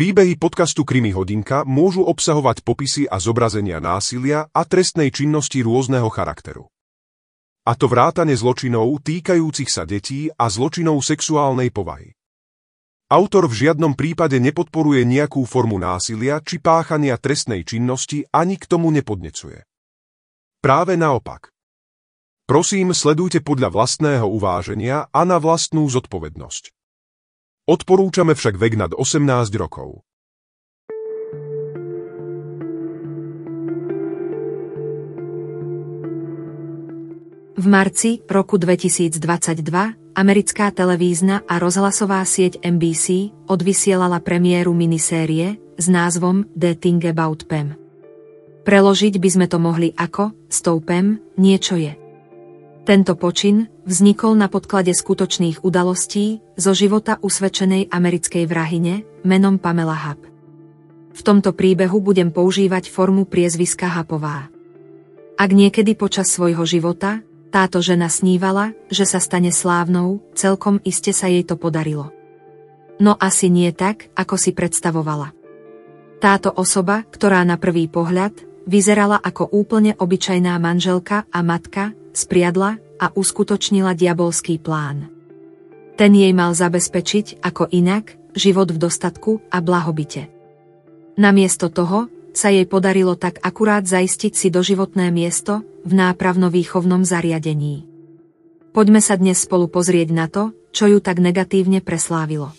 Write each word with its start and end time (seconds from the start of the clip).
Príbehy 0.00 0.40
podcastu 0.40 0.88
Krimi 0.88 1.12
hodinka 1.12 1.60
môžu 1.68 2.08
obsahovať 2.08 2.64
popisy 2.64 3.04
a 3.04 3.20
zobrazenia 3.20 3.84
násilia 3.84 4.48
a 4.48 4.64
trestnej 4.64 5.12
činnosti 5.12 5.60
rôzneho 5.60 6.08
charakteru. 6.08 6.72
A 7.68 7.76
to 7.76 7.84
vrátane 7.84 8.32
zločinov 8.32 8.96
týkajúcich 9.04 9.68
sa 9.68 9.84
detí 9.84 10.32
a 10.32 10.48
zločinov 10.48 11.04
sexuálnej 11.04 11.68
povahy. 11.68 12.16
Autor 13.12 13.44
v 13.44 13.68
žiadnom 13.68 13.92
prípade 13.92 14.40
nepodporuje 14.40 15.04
nejakú 15.04 15.44
formu 15.44 15.76
násilia 15.76 16.40
či 16.40 16.64
páchania 16.64 17.20
trestnej 17.20 17.60
činnosti 17.68 18.24
ani 18.32 18.56
k 18.56 18.64
tomu 18.72 18.88
nepodnecuje. 18.88 19.68
Práve 20.64 20.96
naopak. 20.96 21.52
Prosím, 22.48 22.96
sledujte 22.96 23.44
podľa 23.44 23.68
vlastného 23.68 24.24
uváženia 24.24 25.12
a 25.12 25.28
na 25.28 25.36
vlastnú 25.36 25.84
zodpovednosť. 25.92 26.79
Odporúčame 27.70 28.34
však 28.34 28.58
vek 28.58 28.74
nad 28.74 28.90
18 28.98 29.30
rokov. 29.54 30.02
V 37.54 37.66
marci 37.70 38.26
roku 38.26 38.58
2022 38.58 39.22
americká 40.18 40.74
televízna 40.74 41.46
a 41.46 41.62
rozhlasová 41.62 42.26
sieť 42.26 42.58
NBC 42.58 43.30
odvysielala 43.46 44.18
premiéru 44.18 44.74
minisérie 44.74 45.62
s 45.78 45.86
názvom 45.86 46.50
The 46.58 46.74
Thing 46.74 46.98
About 47.06 47.46
Pam. 47.46 47.78
Preložiť 48.66 49.14
by 49.22 49.28
sme 49.30 49.46
to 49.46 49.62
mohli 49.62 49.94
ako 49.94 50.34
s 50.50 50.58
tou 50.58 50.82
Pam 50.82 51.22
niečo 51.38 51.78
je. 51.78 52.09
Tento 52.90 53.14
počin 53.14 53.70
vznikol 53.86 54.34
na 54.34 54.50
podklade 54.50 54.90
skutočných 54.90 55.62
udalostí 55.62 56.42
zo 56.58 56.74
života 56.74 57.22
usvedčenej 57.22 57.86
americkej 57.86 58.50
vrahine 58.50 59.06
menom 59.22 59.62
Pamela 59.62 59.94
Hub. 59.94 60.18
V 61.14 61.20
tomto 61.22 61.54
príbehu 61.54 62.02
budem 62.02 62.34
používať 62.34 62.90
formu 62.90 63.30
priezviska 63.30 63.86
Hapová. 63.86 64.50
Ak 65.38 65.54
niekedy 65.54 65.94
počas 65.94 66.34
svojho 66.34 66.66
života 66.66 67.22
táto 67.54 67.78
žena 67.78 68.10
snívala, 68.10 68.74
že 68.90 69.06
sa 69.06 69.22
stane 69.22 69.54
slávnou, 69.54 70.26
celkom 70.34 70.82
iste 70.82 71.14
sa 71.14 71.30
jej 71.30 71.46
to 71.46 71.54
podarilo. 71.54 72.10
No 72.98 73.14
asi 73.14 73.54
nie 73.54 73.70
tak, 73.70 74.10
ako 74.18 74.34
si 74.34 74.50
predstavovala. 74.50 75.30
Táto 76.18 76.50
osoba, 76.50 77.06
ktorá 77.06 77.46
na 77.46 77.54
prvý 77.54 77.86
pohľad 77.86 78.34
vyzerala 78.66 79.22
ako 79.22 79.46
úplne 79.54 79.94
obyčajná 79.94 80.58
manželka 80.58 81.22
a 81.30 81.38
matka, 81.46 81.94
spriadla 82.12 82.78
a 83.00 83.06
uskutočnila 83.14 83.96
diabolský 83.96 84.60
plán. 84.60 85.08
Ten 85.96 86.16
jej 86.16 86.32
mal 86.32 86.56
zabezpečiť, 86.56 87.44
ako 87.44 87.68
inak, 87.72 88.16
život 88.32 88.72
v 88.72 88.78
dostatku 88.80 89.44
a 89.52 89.60
blahobite. 89.60 90.32
Namiesto 91.20 91.68
toho 91.68 92.08
sa 92.32 92.48
jej 92.48 92.64
podarilo 92.64 93.18
tak 93.18 93.42
akurát 93.42 93.84
zaistiť 93.84 94.32
si 94.32 94.48
doživotné 94.48 95.10
miesto 95.10 95.66
v 95.82 95.92
nápravno-výchovnom 95.98 97.02
zariadení. 97.02 97.84
Poďme 98.70 99.02
sa 99.02 99.18
dnes 99.18 99.42
spolu 99.42 99.66
pozrieť 99.66 100.08
na 100.14 100.30
to, 100.30 100.54
čo 100.70 100.86
ju 100.86 101.02
tak 101.02 101.18
negatívne 101.18 101.82
preslávilo. 101.82 102.54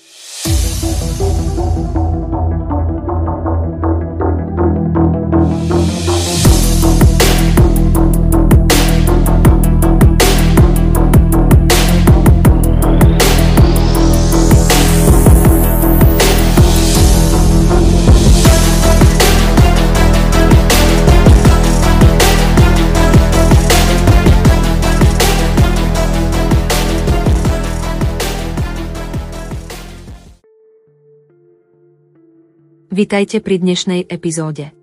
Vitajte 32.91 33.39
pri 33.39 33.55
dnešnej 33.63 34.11
epizóde. 34.11 34.75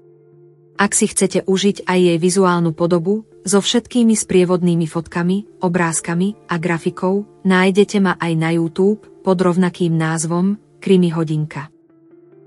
Ak 0.81 0.97
si 0.97 1.13
chcete 1.13 1.45
užiť 1.45 1.85
aj 1.85 1.99
jej 2.01 2.17
vizuálnu 2.17 2.73
podobu, 2.73 3.29
so 3.45 3.61
všetkými 3.61 4.17
sprievodnými 4.17 4.89
fotkami, 4.89 5.61
obrázkami 5.61 6.49
a 6.49 6.57
grafikou, 6.57 7.29
nájdete 7.45 8.01
ma 8.01 8.17
aj 8.17 8.33
na 8.33 8.57
YouTube 8.57 9.05
pod 9.21 9.37
rovnakým 9.37 9.93
názvom 9.93 10.57
Krimi 10.81 11.13
hodinka. 11.13 11.69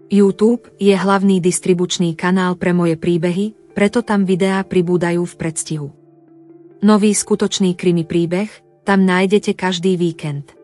YouTube 0.10 0.66
je 0.82 0.98
hlavný 0.98 1.38
distribučný 1.38 2.18
kanál 2.18 2.58
pre 2.58 2.74
moje 2.74 2.98
príbehy, 2.98 3.78
preto 3.78 4.02
tam 4.02 4.26
videá 4.26 4.66
pribúdajú 4.66 5.22
v 5.30 5.38
predstihu. 5.38 5.94
Nový 6.82 7.14
skutočný 7.14 7.78
krimi 7.78 8.02
príbeh 8.02 8.50
tam 8.82 9.06
nájdete 9.06 9.54
každý 9.54 9.94
víkend. 9.94 10.58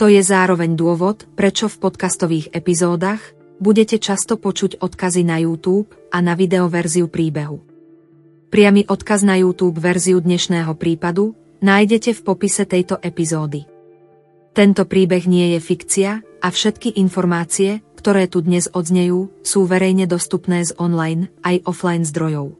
To 0.00 0.08
je 0.08 0.24
zároveň 0.24 0.72
dôvod, 0.72 1.28
prečo 1.36 1.68
v 1.68 1.84
podcastových 1.84 2.56
epizódach 2.56 3.35
budete 3.58 3.96
často 3.96 4.36
počuť 4.36 4.80
odkazy 4.80 5.22
na 5.24 5.40
YouTube 5.40 5.92
a 6.12 6.20
na 6.20 6.36
videoverziu 6.36 7.08
príbehu. 7.08 7.60
Priamy 8.52 8.86
odkaz 8.86 9.26
na 9.26 9.36
YouTube 9.36 9.82
verziu 9.82 10.22
dnešného 10.22 10.72
prípadu 10.78 11.34
nájdete 11.60 12.14
v 12.14 12.20
popise 12.22 12.64
tejto 12.68 13.00
epizódy. 13.00 13.66
Tento 14.56 14.88
príbeh 14.88 15.28
nie 15.28 15.56
je 15.56 15.60
fikcia 15.60 16.10
a 16.40 16.48
všetky 16.48 16.96
informácie, 16.96 17.84
ktoré 17.98 18.30
tu 18.30 18.40
dnes 18.40 18.70
odznejú, 18.70 19.28
sú 19.42 19.66
verejne 19.66 20.08
dostupné 20.08 20.64
z 20.64 20.72
online 20.78 21.28
aj 21.44 21.66
offline 21.66 22.06
zdrojov. 22.06 22.54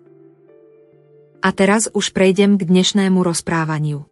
A 1.40 1.48
teraz 1.54 1.86
už 1.94 2.10
prejdem 2.10 2.58
k 2.58 2.66
dnešnému 2.66 3.22
rozprávaniu. 3.22 4.04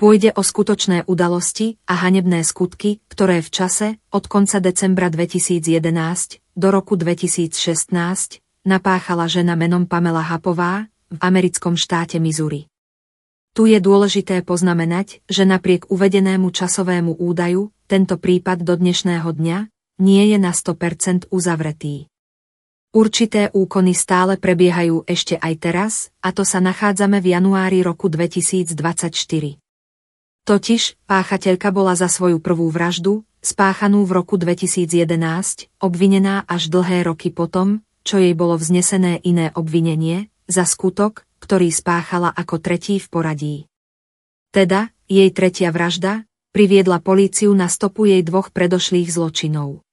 Pôjde 0.00 0.32
o 0.32 0.40
skutočné 0.40 1.04
udalosti 1.04 1.76
a 1.84 1.92
hanebné 1.92 2.40
skutky, 2.40 3.04
ktoré 3.12 3.44
v 3.44 3.52
čase 3.52 3.86
od 4.08 4.32
konca 4.32 4.56
decembra 4.56 5.12
2011 5.12 6.40
do 6.56 6.68
roku 6.72 6.96
2016 6.96 7.92
napáchala 8.64 9.28
žena 9.28 9.60
menom 9.60 9.84
Pamela 9.84 10.24
Hapová 10.24 10.88
v 11.12 11.20
americkom 11.20 11.76
štáte 11.76 12.16
Missouri. 12.16 12.64
Tu 13.52 13.76
je 13.76 13.76
dôležité 13.76 14.40
poznamenať, 14.40 15.20
že 15.28 15.44
napriek 15.44 15.92
uvedenému 15.92 16.48
časovému 16.48 17.20
údaju, 17.20 17.68
tento 17.84 18.16
prípad 18.16 18.64
do 18.64 18.80
dnešného 18.80 19.28
dňa 19.28 19.68
nie 20.00 20.32
je 20.32 20.40
na 20.40 20.56
100% 20.56 21.28
uzavretý. 21.28 22.08
Určité 22.96 23.52
úkony 23.52 23.92
stále 23.92 24.40
prebiehajú 24.40 25.04
ešte 25.04 25.36
aj 25.36 25.54
teraz, 25.60 25.92
a 26.24 26.32
to 26.32 26.48
sa 26.48 26.56
nachádzame 26.64 27.20
v 27.20 27.36
januári 27.36 27.84
roku 27.84 28.08
2024. 28.08 29.60
Totiž, 30.50 30.98
páchateľka 31.06 31.70
bola 31.70 31.94
za 31.94 32.10
svoju 32.10 32.42
prvú 32.42 32.74
vraždu, 32.74 33.22
spáchanú 33.38 34.02
v 34.02 34.18
roku 34.18 34.34
2011, 34.34 35.70
obvinená 35.78 36.42
až 36.42 36.66
dlhé 36.66 37.06
roky 37.06 37.30
potom, 37.30 37.86
čo 38.02 38.18
jej 38.18 38.34
bolo 38.34 38.58
vznesené 38.58 39.22
iné 39.22 39.54
obvinenie, 39.54 40.26
za 40.50 40.66
skutok, 40.66 41.22
ktorý 41.38 41.70
spáchala 41.70 42.34
ako 42.34 42.58
tretí 42.58 42.98
v 42.98 43.06
poradí. 43.06 43.56
Teda, 44.50 44.90
jej 45.06 45.30
tretia 45.30 45.70
vražda, 45.70 46.26
priviedla 46.50 46.98
políciu 46.98 47.54
na 47.54 47.70
stopu 47.70 48.10
jej 48.10 48.26
dvoch 48.26 48.50
predošlých 48.50 49.06
zločinov. 49.06 49.86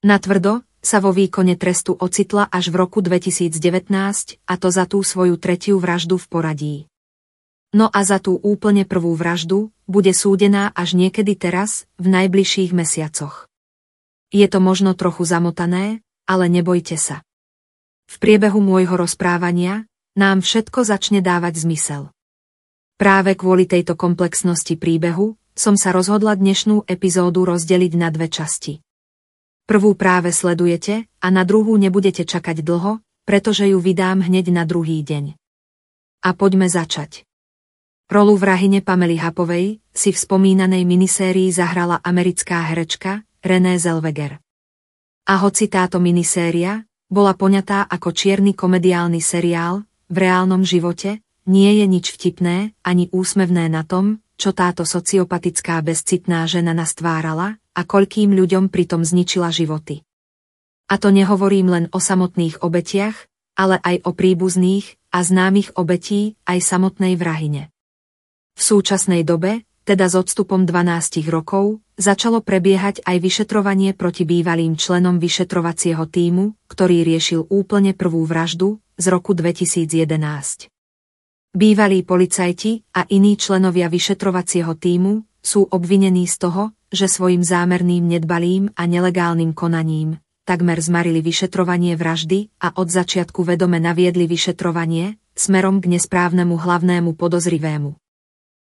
Natvrdo 0.00 0.64
sa 0.80 1.04
vo 1.04 1.12
výkone 1.12 1.60
trestu 1.60 1.92
ocitla 1.92 2.48
až 2.48 2.72
v 2.72 2.80
roku 2.80 3.04
2019, 3.04 3.52
a 4.48 4.54
to 4.56 4.68
za 4.72 4.88
tú 4.88 5.04
svoju 5.04 5.36
tretiu 5.36 5.76
vraždu 5.76 6.16
v 6.16 6.26
poradí. 6.32 6.76
No 7.74 7.90
a 7.90 8.06
za 8.06 8.22
tú 8.22 8.38
úplne 8.38 8.86
prvú 8.86 9.18
vraždu 9.18 9.74
bude 9.90 10.14
súdená 10.14 10.70
až 10.78 10.94
niekedy 10.94 11.34
teraz, 11.34 11.90
v 11.98 12.06
najbližších 12.06 12.70
mesiacoch. 12.70 13.50
Je 14.30 14.46
to 14.46 14.62
možno 14.62 14.94
trochu 14.94 15.26
zamotané, 15.26 15.98
ale 16.22 16.46
nebojte 16.46 16.94
sa. 16.94 17.26
V 18.06 18.22
priebehu 18.22 18.62
môjho 18.62 18.94
rozprávania 18.94 19.90
nám 20.14 20.38
všetko 20.46 20.86
začne 20.86 21.18
dávať 21.18 21.66
zmysel. 21.66 22.14
Práve 22.94 23.34
kvôli 23.34 23.66
tejto 23.66 23.98
komplexnosti 23.98 24.78
príbehu 24.78 25.34
som 25.58 25.74
sa 25.74 25.90
rozhodla 25.90 26.38
dnešnú 26.38 26.86
epizódu 26.86 27.42
rozdeliť 27.42 27.92
na 27.98 28.14
dve 28.14 28.30
časti. 28.30 28.78
Prvú 29.66 29.98
práve 29.98 30.30
sledujete 30.30 31.10
a 31.18 31.26
na 31.26 31.42
druhú 31.42 31.74
nebudete 31.74 32.22
čakať 32.22 32.62
dlho, 32.62 33.02
pretože 33.26 33.66
ju 33.66 33.82
vydám 33.82 34.22
hneď 34.22 34.54
na 34.54 34.62
druhý 34.62 35.02
deň. 35.02 35.34
A 36.22 36.30
poďme 36.38 36.70
začať. 36.70 37.26
Rolu 38.04 38.36
vrahine 38.36 38.84
Pamely 38.84 39.16
Hapovej 39.16 39.80
si 39.88 40.12
v 40.12 40.18
spomínanej 40.20 40.84
minisérii 40.84 41.48
zahrala 41.48 42.04
americká 42.04 42.60
herečka 42.60 43.24
René 43.40 43.80
Zellweger. 43.80 44.44
A 45.24 45.40
hoci 45.40 45.72
táto 45.72 45.96
miniséria 46.04 46.84
bola 47.08 47.32
poňatá 47.32 47.88
ako 47.88 48.12
čierny 48.12 48.52
komediálny 48.52 49.24
seriál, 49.24 49.88
v 50.12 50.16
reálnom 50.20 50.68
živote 50.68 51.24
nie 51.48 51.80
je 51.80 51.86
nič 51.88 52.12
vtipné 52.12 52.76
ani 52.84 53.08
úsmevné 53.08 53.72
na 53.72 53.88
tom, 53.88 54.20
čo 54.36 54.52
táto 54.52 54.84
sociopatická 54.84 55.80
bezcitná 55.80 56.44
žena 56.44 56.76
nastvárala 56.76 57.56
a 57.72 57.88
koľkým 57.88 58.36
ľuďom 58.36 58.68
pritom 58.68 59.00
zničila 59.00 59.48
životy. 59.48 60.04
A 60.92 61.00
to 61.00 61.08
nehovorím 61.08 61.72
len 61.72 61.84
o 61.88 62.04
samotných 62.04 62.60
obetiach, 62.60 63.16
ale 63.56 63.80
aj 63.80 64.04
o 64.04 64.12
príbuzných 64.12 65.00
a 65.08 65.24
známych 65.24 65.72
obetí 65.80 66.36
aj 66.44 66.60
samotnej 66.60 67.16
vrahine. 67.16 67.73
V 68.54 68.60
súčasnej 68.62 69.26
dobe, 69.26 69.66
teda 69.84 70.08
s 70.08 70.14
odstupom 70.16 70.64
12 70.64 71.26
rokov, 71.28 71.84
začalo 71.98 72.40
prebiehať 72.40 73.04
aj 73.04 73.16
vyšetrovanie 73.20 73.92
proti 73.92 74.24
bývalým 74.24 74.78
členom 74.78 75.20
vyšetrovacieho 75.20 76.06
týmu, 76.08 76.56
ktorý 76.70 77.04
riešil 77.04 77.50
úplne 77.50 77.92
prvú 77.92 78.24
vraždu 78.24 78.80
z 78.96 79.04
roku 79.10 79.36
2011. 79.36 80.70
Bývalí 81.54 82.02
policajti 82.02 82.82
a 82.94 83.06
iní 83.10 83.38
členovia 83.38 83.86
vyšetrovacieho 83.86 84.74
týmu 84.74 85.22
sú 85.38 85.66
obvinení 85.68 86.26
z 86.26 86.48
toho, 86.48 86.74
že 86.90 87.06
svojim 87.06 87.44
zámerným 87.44 88.06
nedbalým 88.06 88.74
a 88.74 88.82
nelegálnym 88.86 89.54
konaním 89.54 90.18
takmer 90.44 90.76
zmarili 90.78 91.24
vyšetrovanie 91.24 91.96
vraždy 91.96 92.52
a 92.60 92.76
od 92.76 92.92
začiatku 92.92 93.42
vedome 93.42 93.80
naviedli 93.80 94.28
vyšetrovanie 94.28 95.16
smerom 95.32 95.80
k 95.80 95.96
nesprávnemu 95.96 96.54
hlavnému 96.54 97.16
podozrivému. 97.16 98.03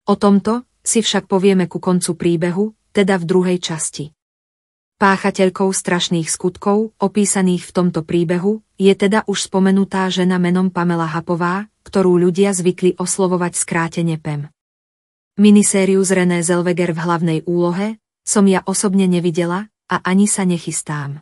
O 0.07 0.15
tomto 0.15 0.63
si 0.87 1.03
však 1.03 1.27
povieme 1.27 1.67
ku 1.67 1.83
koncu 1.83 2.15
príbehu, 2.15 2.71
teda 2.95 3.19
v 3.19 3.27
druhej 3.27 3.59
časti. 3.59 4.15
Páchateľkou 4.95 5.67
strašných 5.67 6.31
skutkov, 6.31 6.95
opísaných 6.95 7.67
v 7.67 7.71
tomto 7.75 8.07
príbehu, 8.07 8.63
je 8.79 8.95
teda 8.95 9.27
už 9.27 9.51
spomenutá 9.51 10.07
žena 10.07 10.39
menom 10.39 10.71
Pamela 10.71 11.11
Hapová, 11.11 11.67
ktorú 11.83 12.15
ľudia 12.23 12.55
zvykli 12.55 12.95
oslovovať 12.95 13.59
skrátene 13.59 14.15
PEM. 14.15 14.47
Minisériu 15.37 15.99
z 16.07 16.23
René 16.23 16.39
Zellweger 16.39 16.95
v 16.95 17.03
hlavnej 17.03 17.39
úlohe 17.43 17.99
som 18.23 18.47
ja 18.47 18.63
osobne 18.63 19.11
nevidela 19.11 19.67
a 19.91 19.99
ani 20.07 20.25
sa 20.25 20.47
nechystám. 20.47 21.19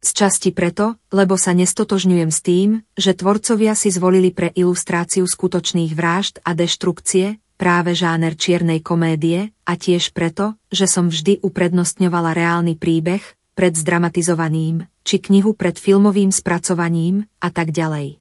Z 0.00 0.16
časti 0.16 0.56
preto, 0.56 0.96
lebo 1.12 1.36
sa 1.36 1.52
nestotožňujem 1.52 2.30
s 2.32 2.40
tým, 2.40 2.68
že 2.96 3.12
tvorcovia 3.12 3.76
si 3.76 3.92
zvolili 3.92 4.32
pre 4.32 4.48
ilustráciu 4.56 5.28
skutočných 5.28 5.92
vražd 5.92 6.40
a 6.48 6.56
deštrukcie 6.56 7.36
práve 7.60 7.92
žáner 7.92 8.40
čiernej 8.40 8.80
komédie 8.80 9.52
a 9.68 9.76
tiež 9.76 10.16
preto, 10.16 10.56
že 10.72 10.88
som 10.88 11.12
vždy 11.12 11.44
uprednostňovala 11.44 12.32
reálny 12.32 12.80
príbeh 12.80 13.20
pred 13.52 13.76
zdramatizovaným, 13.76 14.88
či 15.04 15.20
knihu 15.20 15.52
pred 15.52 15.76
filmovým 15.76 16.32
spracovaním 16.32 17.28
a 17.44 17.52
tak 17.52 17.76
ďalej. 17.76 18.16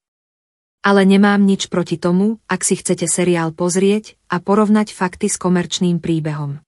Ale 0.84 1.08
nemám 1.08 1.40
nič 1.40 1.72
proti 1.72 1.96
tomu, 1.96 2.44
ak 2.52 2.68
si 2.68 2.76
chcete 2.76 3.08
seriál 3.08 3.56
pozrieť 3.56 4.20
a 4.28 4.44
porovnať 4.44 4.92
fakty 4.92 5.32
s 5.32 5.40
komerčným 5.40 6.04
príbehom. 6.04 6.60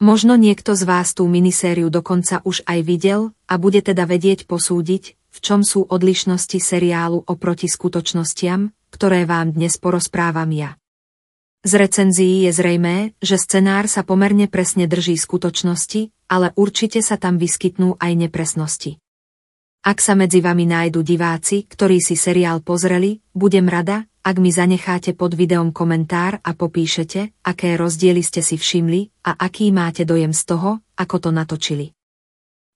Možno 0.00 0.40
niekto 0.40 0.72
z 0.72 0.88
vás 0.88 1.12
tú 1.12 1.28
minisériu 1.28 1.92
dokonca 1.92 2.40
už 2.48 2.64
aj 2.64 2.80
videl 2.88 3.20
a 3.44 3.60
bude 3.60 3.84
teda 3.84 4.08
vedieť 4.08 4.48
posúdiť, 4.48 5.18
v 5.30 5.38
čom 5.44 5.60
sú 5.60 5.84
odlišnosti 5.84 6.56
seriálu 6.56 7.20
oproti 7.28 7.68
skutočnostiam, 7.68 8.72
ktoré 8.88 9.28
vám 9.28 9.52
dnes 9.52 9.76
porozprávam 9.76 10.48
ja. 10.56 10.79
Z 11.60 11.76
recenzií 11.76 12.48
je 12.48 12.56
zrejmé, 12.56 13.12
že 13.20 13.36
scenár 13.36 13.84
sa 13.84 14.00
pomerne 14.00 14.48
presne 14.48 14.88
drží 14.88 15.20
skutočnosti, 15.20 16.08
ale 16.24 16.56
určite 16.56 17.04
sa 17.04 17.20
tam 17.20 17.36
vyskytnú 17.36 18.00
aj 18.00 18.12
nepresnosti. 18.16 18.96
Ak 19.84 20.00
sa 20.00 20.16
medzi 20.16 20.40
vami 20.40 20.64
nájdu 20.64 21.04
diváci, 21.04 21.68
ktorí 21.68 22.00
si 22.00 22.16
seriál 22.16 22.64
pozreli, 22.64 23.20
budem 23.36 23.68
rada, 23.68 24.08
ak 24.24 24.36
mi 24.40 24.48
zanecháte 24.52 25.12
pod 25.12 25.36
videom 25.36 25.72
komentár 25.72 26.40
a 26.40 26.52
popíšete, 26.56 27.32
aké 27.44 27.76
rozdiely 27.76 28.24
ste 28.24 28.40
si 28.40 28.56
všimli 28.56 29.24
a 29.28 29.36
aký 29.36 29.68
máte 29.72 30.08
dojem 30.08 30.32
z 30.32 30.42
toho, 30.48 30.80
ako 30.96 31.16
to 31.16 31.30
natočili. 31.32 31.92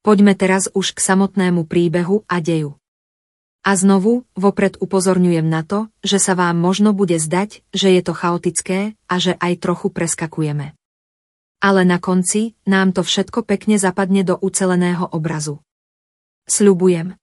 Poďme 0.04 0.36
teraz 0.36 0.69
už 0.72 0.92
k 0.92 1.00
samotnému 1.00 1.64
príbehu 1.64 2.28
a 2.28 2.40
deju. 2.40 2.76
A 3.64 3.81
znovu, 3.81 4.28
vopred 4.37 4.76
upozorňujem 4.76 5.49
na 5.49 5.64
to, 5.64 5.88
že 6.05 6.20
sa 6.20 6.37
vám 6.37 6.61
možno 6.61 6.93
bude 6.93 7.16
zdať, 7.16 7.64
že 7.72 7.88
je 7.96 8.02
to 8.05 8.12
chaotické 8.12 8.93
a 9.08 9.14
že 9.16 9.32
aj 9.40 9.64
trochu 9.64 9.88
preskakujeme. 9.88 10.76
Ale 11.64 11.88
na 11.88 11.96
konci 11.96 12.61
nám 12.69 12.93
to 12.93 13.00
všetko 13.00 13.40
pekne 13.49 13.81
zapadne 13.81 14.20
do 14.20 14.37
uceleného 14.37 15.08
obrazu. 15.08 15.64
Sľubujem. 16.44 17.16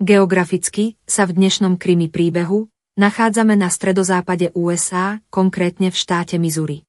Geograficky 0.00 0.96
sa 1.04 1.28
v 1.28 1.36
dnešnom 1.36 1.76
krimi 1.76 2.08
príbehu 2.08 2.72
nachádzame 2.96 3.52
na 3.52 3.68
stredozápade 3.68 4.56
USA, 4.56 5.20
konkrétne 5.28 5.92
v 5.92 5.96
štáte 6.00 6.40
Missouri. 6.40 6.88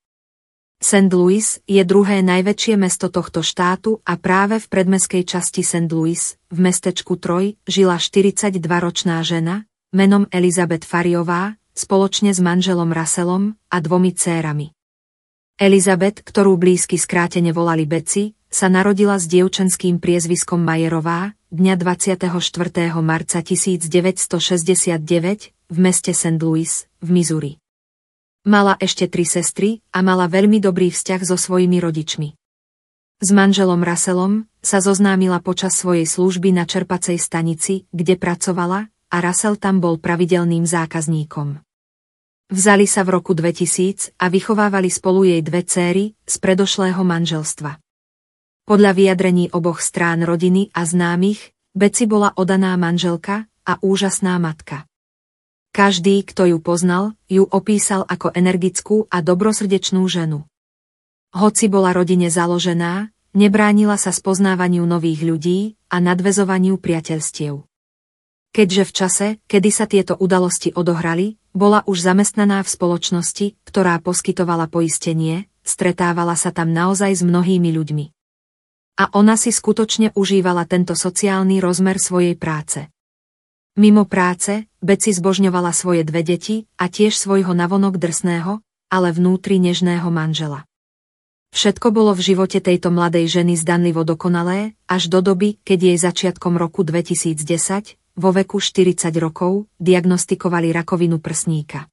St. 0.81 1.13
Louis 1.13 1.45
je 1.69 1.81
druhé 1.85 2.25
najväčšie 2.25 2.73
mesto 2.73 3.13
tohto 3.13 3.45
štátu 3.45 4.01
a 4.01 4.17
práve 4.17 4.57
v 4.57 4.65
predmeskej 4.65 5.29
časti 5.29 5.61
St. 5.61 5.85
Louis, 5.93 6.41
v 6.49 6.57
mestečku 6.57 7.21
Troj, 7.21 7.53
žila 7.69 8.01
42-ročná 8.01 9.21
žena, 9.21 9.69
menom 9.93 10.25
Elizabeth 10.33 10.81
Fariová, 10.81 11.53
spoločne 11.77 12.33
s 12.33 12.41
manželom 12.41 12.89
Russellom 12.89 13.53
a 13.69 13.77
dvomi 13.77 14.09
cérami. 14.17 14.73
Elizabeth, 15.61 16.25
ktorú 16.25 16.57
blízky 16.57 16.97
skrátene 16.97 17.53
volali 17.53 17.85
Beci, 17.85 18.33
sa 18.49 18.65
narodila 18.65 19.21
s 19.21 19.29
dievčenským 19.29 20.01
priezviskom 20.01 20.65
Majerová, 20.65 21.37
dňa 21.53 21.77
24. 21.77 22.25
marca 23.05 23.37
1969 23.45 24.97
v 25.53 25.77
meste 25.77 26.09
St. 26.09 26.41
Louis, 26.41 26.89
v 27.05 27.09
Missouri. 27.13 27.60
Mala 28.41 28.73
ešte 28.81 29.05
tri 29.05 29.21
sestry 29.21 29.85
a 29.93 30.01
mala 30.01 30.25
veľmi 30.25 30.57
dobrý 30.57 30.89
vzťah 30.89 31.21
so 31.21 31.37
svojimi 31.37 31.77
rodičmi. 31.77 32.33
S 33.21 33.29
manželom 33.29 33.85
Russellom 33.85 34.49
sa 34.65 34.81
zoznámila 34.81 35.45
počas 35.45 35.77
svojej 35.77 36.09
služby 36.09 36.49
na 36.49 36.65
čerpacej 36.65 37.21
stanici, 37.21 37.85
kde 37.93 38.17
pracovala, 38.17 38.89
a 39.13 39.15
Russell 39.21 39.61
tam 39.61 39.77
bol 39.77 40.01
pravidelným 40.01 40.65
zákazníkom. 40.65 41.61
Vzali 42.49 42.89
sa 42.89 43.05
v 43.05 43.21
roku 43.21 43.37
2000 43.37 44.17
a 44.17 44.25
vychovávali 44.25 44.89
spolu 44.89 45.21
jej 45.29 45.45
dve 45.45 45.61
céry 45.61 46.17
z 46.25 46.35
predošlého 46.41 47.05
manželstva. 47.05 47.77
Podľa 48.65 48.91
vyjadrení 48.97 49.53
oboch 49.53 49.85
strán 49.85 50.25
rodiny 50.25 50.73
a 50.73 50.81
známych, 50.81 51.53
Beci 51.77 52.09
bola 52.09 52.33
odaná 52.33 52.73
manželka 52.73 53.45
a 53.69 53.77
úžasná 53.85 54.41
matka. 54.41 54.89
Každý, 55.71 56.27
kto 56.27 56.51
ju 56.51 56.57
poznal, 56.59 57.15
ju 57.31 57.47
opísal 57.47 58.03
ako 58.03 58.35
energickú 58.35 59.07
a 59.07 59.23
dobrosrdečnú 59.23 60.03
ženu. 60.03 60.43
Hoci 61.31 61.71
bola 61.71 61.95
rodine 61.95 62.27
založená, 62.27 63.07
nebránila 63.31 63.95
sa 63.95 64.11
spoznávaniu 64.11 64.83
nových 64.83 65.23
ľudí 65.23 65.59
a 65.87 66.03
nadvezovaniu 66.03 66.75
priateľstiev. 66.75 67.63
Keďže 68.51 68.83
v 68.83 68.91
čase, 68.91 69.27
kedy 69.47 69.69
sa 69.71 69.87
tieto 69.87 70.19
udalosti 70.19 70.75
odohrali, 70.75 71.39
bola 71.55 71.87
už 71.87 72.03
zamestnaná 72.03 72.59
v 72.67 72.71
spoločnosti, 72.75 73.55
ktorá 73.63 73.95
poskytovala 74.03 74.67
poistenie, 74.67 75.47
stretávala 75.63 76.35
sa 76.35 76.51
tam 76.51 76.75
naozaj 76.75 77.15
s 77.15 77.23
mnohými 77.23 77.71
ľuďmi. 77.71 78.05
A 78.99 79.07
ona 79.15 79.39
si 79.39 79.55
skutočne 79.55 80.11
užívala 80.19 80.67
tento 80.67 80.99
sociálny 80.99 81.63
rozmer 81.63 81.95
svojej 81.95 82.35
práce. 82.35 82.91
Mimo 83.79 84.03
práce, 84.03 84.67
Beci 84.83 85.15
zbožňovala 85.15 85.71
svoje 85.71 86.03
dve 86.03 86.27
deti 86.27 86.67
a 86.75 86.91
tiež 86.91 87.15
svojho 87.15 87.55
navonok 87.55 87.95
drsného, 87.95 88.59
ale 88.91 89.15
vnútri 89.15 89.63
nežného 89.63 90.11
manžela. 90.11 90.67
Všetko 91.55 91.95
bolo 91.95 92.11
v 92.11 92.19
živote 92.19 92.59
tejto 92.59 92.91
mladej 92.91 93.31
ženy 93.31 93.55
zdanlivo 93.55 94.03
dokonalé, 94.03 94.75
až 94.91 95.07
do 95.07 95.23
doby, 95.23 95.55
keď 95.63 95.79
jej 95.87 95.97
začiatkom 96.03 96.59
roku 96.59 96.83
2010, 96.83 97.95
vo 98.19 98.29
veku 98.35 98.59
40 98.59 99.07
rokov, 99.15 99.71
diagnostikovali 99.79 100.75
rakovinu 100.75 101.23
prsníka. 101.23 101.87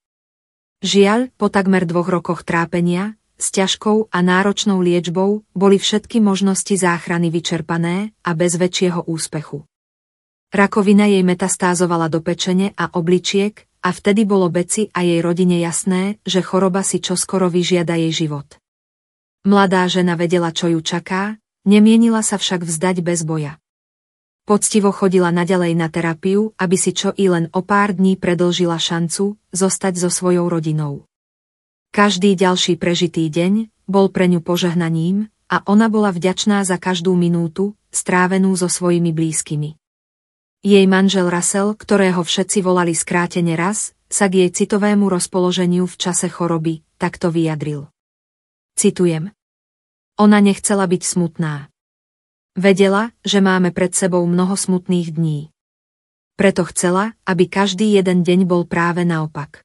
Žiaľ, 0.83 1.31
po 1.39 1.47
takmer 1.47 1.87
dvoch 1.87 2.11
rokoch 2.11 2.43
trápenia, 2.43 3.15
s 3.39 3.55
ťažkou 3.55 4.11
a 4.11 4.19
náročnou 4.19 4.83
liečbou 4.83 5.47
boli 5.55 5.79
všetky 5.79 6.19
možnosti 6.19 6.75
záchrany 6.75 7.31
vyčerpané 7.31 8.11
a 8.27 8.35
bez 8.35 8.59
väčšieho 8.59 9.07
úspechu. 9.07 9.63
Rakovina 10.49 11.05
jej 11.05 11.21
metastázovala 11.21 12.09
do 12.09 12.25
pečene 12.25 12.73
a 12.73 12.89
obličiek 12.97 13.69
a 13.85 13.93
vtedy 13.93 14.25
bolo 14.25 14.49
Beci 14.49 14.89
a 14.97 15.05
jej 15.05 15.21
rodine 15.21 15.61
jasné, 15.61 16.17
že 16.25 16.41
choroba 16.41 16.81
si 16.81 17.05
čoskoro 17.05 17.53
vyžiada 17.53 18.01
jej 18.01 18.25
život. 18.25 18.57
Mladá 19.45 19.85
žena 19.93 20.17
vedela, 20.17 20.49
čo 20.49 20.73
ju 20.73 20.81
čaká, 20.81 21.37
nemienila 21.69 22.25
sa 22.25 22.41
však 22.41 22.65
vzdať 22.65 23.05
bez 23.05 23.29
boja. 23.29 23.61
Poctivo 24.49 24.89
chodila 24.89 25.29
naďalej 25.29 25.77
na 25.77 25.93
terapiu, 25.93 26.57
aby 26.57 26.77
si 26.81 26.97
čo 26.97 27.13
i 27.13 27.29
len 27.29 27.53
o 27.53 27.61
pár 27.61 27.93
dní 27.93 28.17
predlžila 28.17 28.81
šancu 28.81 29.37
zostať 29.53 30.01
so 30.01 30.09
svojou 30.09 30.49
rodinou. 30.49 31.05
Každý 31.93 32.33
ďalší 32.33 32.81
prežitý 32.81 33.29
deň 33.29 33.69
bol 33.85 34.09
pre 34.09 34.25
ňu 34.25 34.41
požehnaním 34.41 35.29
a 35.53 35.61
ona 35.69 35.93
bola 35.93 36.09
vďačná 36.09 36.65
za 36.65 36.81
každú 36.81 37.13
minútu, 37.13 37.77
strávenú 37.93 38.57
so 38.57 38.73
svojimi 38.73 39.13
blízkymi. 39.13 39.77
Jej 40.59 40.91
manžel 40.91 41.31
Russell, 41.31 41.79
ktorého 41.79 42.19
všetci 42.19 42.67
volali 42.67 42.91
skrátene 42.91 43.55
raz, 43.55 43.95
sa 44.11 44.27
k 44.27 44.43
jej 44.43 44.51
citovému 44.51 45.07
rozpoloženiu 45.07 45.87
v 45.87 45.95
čase 45.95 46.27
choroby 46.27 46.83
takto 46.99 47.31
vyjadril. 47.31 47.87
Citujem. 48.75 49.31
Ona 50.19 50.43
nechcela 50.43 50.91
byť 50.91 51.03
smutná. 51.07 51.71
Vedela, 52.59 53.15
že 53.23 53.39
máme 53.39 53.71
pred 53.71 53.95
sebou 53.95 54.27
mnoho 54.27 54.59
smutných 54.59 55.15
dní. 55.15 55.55
Preto 56.35 56.67
chcela, 56.67 57.15
aby 57.23 57.47
každý 57.47 57.95
jeden 57.95 58.27
deň 58.27 58.51
bol 58.51 58.67
práve 58.67 59.07
naopak. 59.07 59.63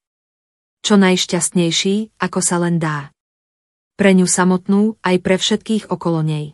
Čo 0.86 1.02
najšťastnejší, 1.02 2.22
ako 2.22 2.40
sa 2.42 2.62
len 2.62 2.78
dá. 2.78 3.10
Pre 3.98 4.14
ňu 4.14 4.30
samotnú, 4.30 5.02
aj 5.02 5.16
pre 5.26 5.42
všetkých 5.42 5.90
okolo 5.90 6.22
nej. 6.22 6.54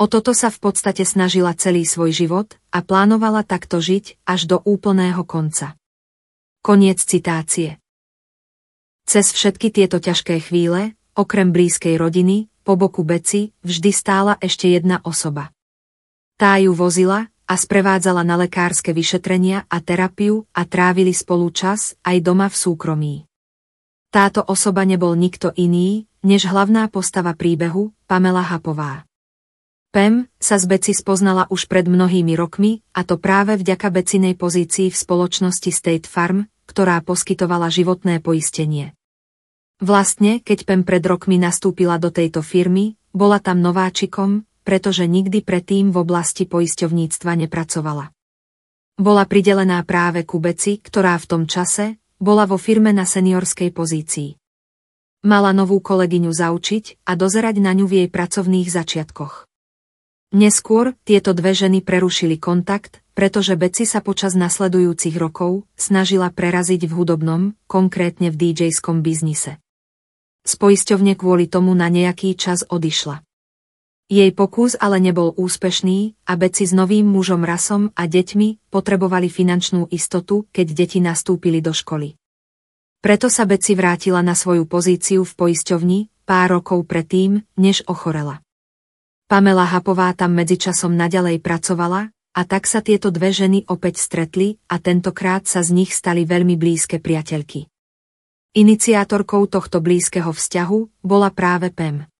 O 0.00 0.08
toto 0.08 0.32
sa 0.32 0.48
v 0.48 0.64
podstate 0.64 1.04
snažila 1.04 1.52
celý 1.52 1.84
svoj 1.84 2.16
život 2.16 2.56
a 2.72 2.80
plánovala 2.80 3.44
takto 3.44 3.84
žiť 3.84 4.24
až 4.24 4.48
do 4.48 4.56
úplného 4.64 5.20
konca. 5.28 5.76
Koniec 6.64 7.04
citácie. 7.04 7.76
Cez 9.04 9.36
všetky 9.36 9.68
tieto 9.68 10.00
ťažké 10.00 10.40
chvíle, 10.40 10.96
okrem 11.12 11.52
blízkej 11.52 12.00
rodiny, 12.00 12.48
po 12.64 12.80
boku 12.80 13.04
Beci, 13.04 13.52
vždy 13.60 13.92
stála 13.92 14.40
ešte 14.40 14.72
jedna 14.72 15.04
osoba. 15.04 15.52
Tá 16.40 16.56
ju 16.56 16.72
vozila 16.72 17.28
a 17.44 17.54
sprevádzala 17.60 18.24
na 18.24 18.40
lekárske 18.40 18.96
vyšetrenia 18.96 19.68
a 19.68 19.84
terapiu 19.84 20.48
a 20.56 20.64
trávili 20.64 21.12
spolu 21.12 21.52
čas 21.52 21.92
aj 22.08 22.24
doma 22.24 22.48
v 22.48 22.56
súkromí. 22.56 23.14
Táto 24.08 24.40
osoba 24.48 24.88
nebol 24.88 25.12
nikto 25.12 25.52
iný, 25.60 26.08
než 26.24 26.48
hlavná 26.48 26.88
postava 26.88 27.36
príbehu, 27.36 27.92
Pamela 28.08 28.40
Hapová. 28.40 29.09
Pem 29.90 30.30
sa 30.38 30.54
z 30.54 30.70
Beci 30.70 30.94
spoznala 30.94 31.50
už 31.50 31.66
pred 31.66 31.90
mnohými 31.90 32.38
rokmi, 32.38 32.78
a 32.94 33.02
to 33.02 33.18
práve 33.18 33.58
vďaka 33.58 33.90
Becinej 33.90 34.38
pozícii 34.38 34.86
v 34.86 34.94
spoločnosti 34.94 35.66
State 35.74 36.06
Farm, 36.06 36.46
ktorá 36.70 37.02
poskytovala 37.02 37.66
životné 37.74 38.22
poistenie. 38.22 38.94
Vlastne, 39.82 40.38
keď 40.46 40.62
Pem 40.62 40.86
pred 40.86 41.02
rokmi 41.02 41.42
nastúpila 41.42 41.98
do 41.98 42.14
tejto 42.14 42.38
firmy, 42.38 42.94
bola 43.10 43.42
tam 43.42 43.58
nováčikom, 43.58 44.46
pretože 44.62 45.10
nikdy 45.10 45.42
predtým 45.42 45.90
v 45.90 46.06
oblasti 46.06 46.46
poisťovníctva 46.46 47.34
nepracovala. 47.42 48.14
Bola 48.94 49.26
pridelená 49.26 49.82
práve 49.82 50.22
ku 50.22 50.38
Beci, 50.38 50.78
ktorá 50.78 51.18
v 51.18 51.26
tom 51.26 51.42
čase 51.50 51.98
bola 52.22 52.46
vo 52.46 52.62
firme 52.62 52.94
na 52.94 53.02
seniorskej 53.02 53.74
pozícii. 53.74 54.38
Mala 55.26 55.50
novú 55.50 55.82
kolegyňu 55.82 56.30
zaučiť 56.30 57.02
a 57.10 57.18
dozerať 57.18 57.58
na 57.58 57.74
ňu 57.74 57.90
v 57.90 58.06
jej 58.06 58.08
pracovných 58.12 58.70
začiatkoch. 58.70 59.49
Neskôr 60.30 60.94
tieto 61.02 61.34
dve 61.34 61.58
ženy 61.58 61.82
prerušili 61.82 62.38
kontakt, 62.38 63.02
pretože 63.18 63.58
Beci 63.58 63.82
sa 63.82 63.98
počas 63.98 64.38
nasledujúcich 64.38 65.18
rokov 65.18 65.66
snažila 65.74 66.30
preraziť 66.30 66.86
v 66.86 66.92
hudobnom, 66.94 67.42
konkrétne 67.66 68.30
v 68.30 68.38
DJ-skom 68.38 69.02
biznise. 69.02 69.58
Z 70.46 70.54
poisťovne 70.54 71.18
kvôli 71.18 71.50
tomu 71.50 71.74
na 71.74 71.90
nejaký 71.90 72.38
čas 72.38 72.62
odišla. 72.62 73.26
Jej 74.06 74.30
pokus 74.34 74.78
ale 74.78 75.02
nebol 75.02 75.34
úspešný 75.34 76.14
a 76.26 76.38
Beci 76.38 76.62
s 76.62 76.74
novým 76.74 77.10
mužom 77.10 77.42
Rasom 77.42 77.90
a 77.98 78.06
deťmi 78.06 78.70
potrebovali 78.70 79.26
finančnú 79.26 79.90
istotu, 79.90 80.46
keď 80.54 80.66
deti 80.78 80.98
nastúpili 81.02 81.58
do 81.58 81.74
školy. 81.74 82.14
Preto 83.02 83.26
sa 83.26 83.50
Beci 83.50 83.74
vrátila 83.74 84.22
na 84.22 84.38
svoju 84.38 84.62
pozíciu 84.66 85.26
v 85.26 85.32
poisťovni 85.34 85.98
pár 86.22 86.54
rokov 86.58 86.86
predtým, 86.86 87.42
než 87.58 87.82
ochorela. 87.90 88.42
Pamela 89.30 89.62
Hapová 89.62 90.10
tam 90.10 90.34
medzičasom 90.34 90.98
naďalej 90.98 91.38
pracovala, 91.38 92.10
a 92.34 92.42
tak 92.42 92.66
sa 92.66 92.82
tieto 92.82 93.14
dve 93.14 93.30
ženy 93.30 93.62
opäť 93.70 94.02
stretli 94.02 94.58
a 94.66 94.82
tentokrát 94.82 95.46
sa 95.46 95.62
z 95.62 95.70
nich 95.70 95.94
stali 95.94 96.26
veľmi 96.26 96.58
blízke 96.58 96.98
priateľky. 96.98 97.70
Iniciátorkou 98.58 99.46
tohto 99.46 99.78
blízkeho 99.78 100.34
vzťahu 100.34 101.06
bola 101.06 101.30
práve 101.30 101.70
Pem. 101.70 102.10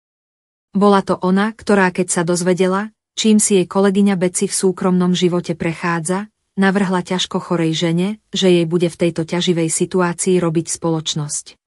Bola 0.71 1.03
to 1.03 1.19
ona, 1.19 1.51
ktorá 1.51 1.91
keď 1.91 2.15
sa 2.15 2.23
dozvedela, 2.23 2.95
čím 3.19 3.43
si 3.43 3.59
jej 3.59 3.67
kolegyňa 3.67 4.15
Beci 4.15 4.47
v 4.47 4.55
súkromnom 4.55 5.11
živote 5.11 5.59
prechádza, 5.59 6.31
navrhla 6.55 7.03
ťažko 7.03 7.43
chorej 7.43 7.75
žene, 7.75 8.09
že 8.31 8.55
jej 8.55 8.67
bude 8.71 8.87
v 8.87 8.95
tejto 8.95 9.27
ťaživej 9.27 9.67
situácii 9.67 10.39
robiť 10.39 10.79
spoločnosť. 10.79 11.59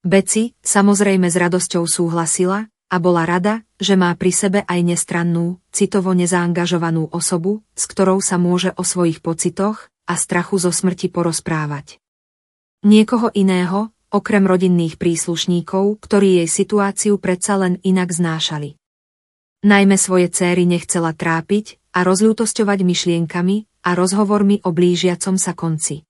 Beci, 0.00 0.56
samozrejme 0.64 1.28
s 1.28 1.36
radosťou 1.36 1.84
súhlasila, 1.84 2.71
a 2.92 3.00
bola 3.00 3.24
rada, 3.24 3.64
že 3.80 3.96
má 3.96 4.12
pri 4.12 4.28
sebe 4.36 4.60
aj 4.68 4.80
nestrannú, 4.84 5.56
citovo 5.72 6.12
nezaangažovanú 6.12 7.08
osobu, 7.08 7.64
s 7.72 7.88
ktorou 7.88 8.20
sa 8.20 8.36
môže 8.36 8.76
o 8.76 8.84
svojich 8.84 9.24
pocitoch 9.24 9.88
a 10.04 10.20
strachu 10.20 10.60
zo 10.60 10.68
smrti 10.68 11.08
porozprávať. 11.08 11.96
Niekoho 12.84 13.32
iného, 13.32 13.88
okrem 14.12 14.44
rodinných 14.44 15.00
príslušníkov, 15.00 16.04
ktorí 16.04 16.44
jej 16.44 16.48
situáciu 16.52 17.16
predsa 17.16 17.56
len 17.56 17.80
inak 17.80 18.12
znášali. 18.12 18.76
Najmä 19.64 19.96
svoje 19.96 20.28
céry 20.28 20.68
nechcela 20.68 21.16
trápiť 21.16 21.80
a 21.96 22.04
rozľútosťovať 22.04 22.78
myšlienkami 22.84 23.56
a 23.88 23.90
rozhovormi 23.96 24.60
o 24.68 24.70
blížiacom 24.74 25.40
sa 25.40 25.56
konci. 25.56 26.04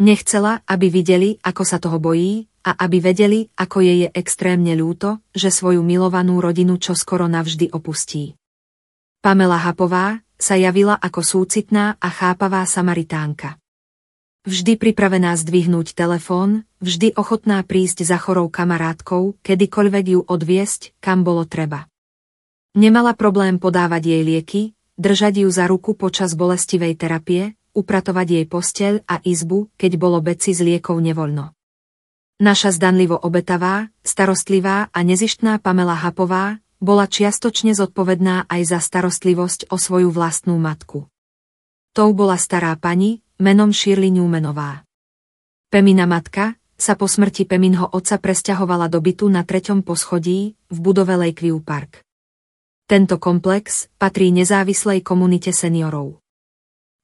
Nechcela, 0.00 0.64
aby 0.64 0.88
videli, 0.88 1.36
ako 1.44 1.62
sa 1.62 1.76
toho 1.76 2.00
bojí, 2.00 2.48
a 2.64 2.72
aby 2.72 3.04
vedeli, 3.04 3.52
ako 3.52 3.84
jej 3.84 3.98
je 4.04 4.08
extrémne 4.16 4.72
ľúto, 4.72 5.20
že 5.36 5.52
svoju 5.52 5.84
milovanú 5.84 6.40
rodinu 6.40 6.80
čoskoro 6.80 7.28
navždy 7.28 7.68
opustí. 7.72 8.36
Pamela 9.20 9.60
Hapová 9.60 10.24
sa 10.40 10.56
javila 10.56 10.96
ako 10.96 11.20
súcitná 11.20 12.00
a 12.00 12.08
chápavá 12.08 12.64
Samaritánka. 12.64 13.60
Vždy 14.48 14.80
pripravená 14.80 15.36
zdvihnúť 15.36 15.92
telefón, 15.92 16.64
vždy 16.80 17.12
ochotná 17.20 17.60
prísť 17.60 18.08
za 18.08 18.16
chorou 18.16 18.48
kamarátkou, 18.48 19.36
kedykoľvek 19.44 20.04
ju 20.16 20.20
odviesť, 20.24 20.96
kam 20.96 21.28
bolo 21.28 21.44
treba. 21.44 21.84
Nemala 22.72 23.12
problém 23.12 23.60
podávať 23.60 24.16
jej 24.16 24.22
lieky, 24.24 24.62
držať 24.96 25.44
ju 25.44 25.48
za 25.52 25.68
ruku 25.68 25.92
počas 25.92 26.32
bolestivej 26.32 26.96
terapie, 26.96 27.52
upratovať 27.76 28.26
jej 28.40 28.46
posteľ 28.46 29.06
a 29.06 29.18
izbu, 29.22 29.70
keď 29.78 29.92
bolo 29.96 30.18
beci 30.20 30.52
z 30.52 30.66
liekov 30.66 30.98
nevoľno. 30.98 31.54
Naša 32.40 32.72
zdanlivo 32.72 33.20
obetavá, 33.20 33.92
starostlivá 34.00 34.88
a 34.88 34.98
nezištná 35.04 35.60
Pamela 35.60 35.92
Hapová 35.92 36.56
bola 36.80 37.04
čiastočne 37.04 37.76
zodpovedná 37.76 38.48
aj 38.48 38.72
za 38.72 38.78
starostlivosť 38.80 39.68
o 39.68 39.76
svoju 39.76 40.08
vlastnú 40.08 40.56
matku. 40.56 41.04
Tou 41.92 42.16
bola 42.16 42.40
stará 42.40 42.72
pani, 42.80 43.20
menom 43.36 43.76
Shirley 43.76 44.08
Newmanová. 44.08 44.88
Pemina 45.68 46.08
matka 46.08 46.56
sa 46.80 46.96
po 46.96 47.04
smrti 47.04 47.44
Peminho 47.44 47.84
otca 47.92 48.16
presťahovala 48.16 48.88
do 48.88 49.04
bytu 49.04 49.28
na 49.28 49.44
treťom 49.44 49.84
poschodí 49.84 50.56
v 50.72 50.78
budove 50.80 51.12
Lakeview 51.20 51.60
Park. 51.60 52.00
Tento 52.88 53.20
komplex 53.20 53.92
patrí 54.00 54.32
nezávislej 54.32 55.04
komunite 55.04 55.52
seniorov. 55.52 56.18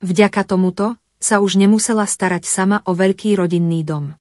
Vďaka 0.04 0.44
tomuto 0.44 1.00
sa 1.16 1.40
už 1.40 1.56
nemusela 1.56 2.04
starať 2.04 2.44
sama 2.44 2.84
o 2.84 2.92
veľký 2.92 3.32
rodinný 3.40 3.80
dom. 3.80 4.12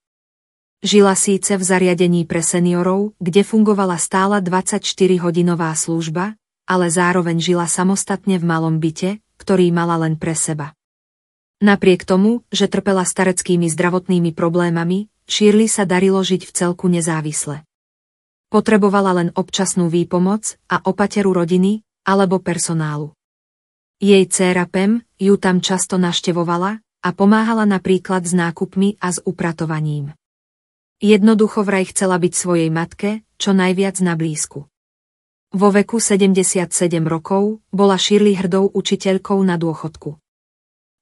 Žila 0.86 1.18
síce 1.18 1.58
v 1.58 1.64
zariadení 1.66 2.30
pre 2.30 2.46
seniorov, 2.46 3.18
kde 3.18 3.42
fungovala 3.42 3.98
stála 3.98 4.38
24-hodinová 4.40 5.74
služba, 5.74 6.38
ale 6.70 6.88
zároveň 6.94 7.42
žila 7.42 7.66
samostatne 7.66 8.38
v 8.38 8.46
malom 8.46 8.78
byte, 8.78 9.18
ktorý 9.42 9.74
mala 9.74 9.98
len 10.06 10.16
pre 10.16 10.38
seba. 10.38 10.78
Napriek 11.64 12.06
tomu, 12.06 12.46
že 12.54 12.70
trpela 12.70 13.02
stareckými 13.02 13.66
zdravotnými 13.72 14.36
problémami, 14.36 15.10
Shirley 15.26 15.66
sa 15.66 15.90
darilo 15.90 16.22
žiť 16.22 16.46
v 16.46 16.52
celku 16.54 16.86
nezávisle. 16.86 17.66
Potrebovala 18.54 19.18
len 19.18 19.30
občasnú 19.34 19.90
výpomoc 19.90 20.62
a 20.70 20.86
opateru 20.86 21.34
rodiny 21.34 21.82
alebo 22.06 22.38
personálu. 22.38 23.15
Jej 23.96 24.28
dcéra 24.28 24.68
Pem 24.68 25.08
ju 25.16 25.40
tam 25.40 25.64
často 25.64 25.96
naštevovala 25.96 26.84
a 27.00 27.10
pomáhala 27.16 27.64
napríklad 27.64 28.28
s 28.28 28.36
nákupmi 28.36 29.00
a 29.00 29.08
s 29.08 29.24
upratovaním. 29.24 30.12
Jednoducho 31.00 31.64
vraj 31.64 31.88
chcela 31.96 32.20
byť 32.20 32.34
svojej 32.36 32.68
matke, 32.68 33.24
čo 33.40 33.56
najviac 33.56 33.96
na 34.04 34.20
blízku. 34.20 34.68
Vo 35.56 35.70
veku 35.72 36.04
77 36.04 36.68
rokov 37.08 37.64
bola 37.72 37.96
Shirley 37.96 38.36
hrdou 38.36 38.68
učiteľkou 38.68 39.40
na 39.48 39.56
dôchodku. 39.56 40.20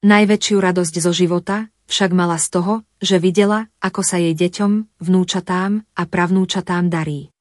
Najväčšiu 0.06 0.58
radosť 0.62 0.96
zo 1.02 1.10
života 1.18 1.74
však 1.90 2.14
mala 2.14 2.38
z 2.38 2.62
toho, 2.62 2.74
že 3.02 3.18
videla, 3.18 3.74
ako 3.82 4.06
sa 4.06 4.22
jej 4.22 4.38
deťom, 4.38 5.02
vnúčatám 5.02 5.82
a 5.98 6.02
pravnúčatám 6.06 6.94
darí. 6.94 7.34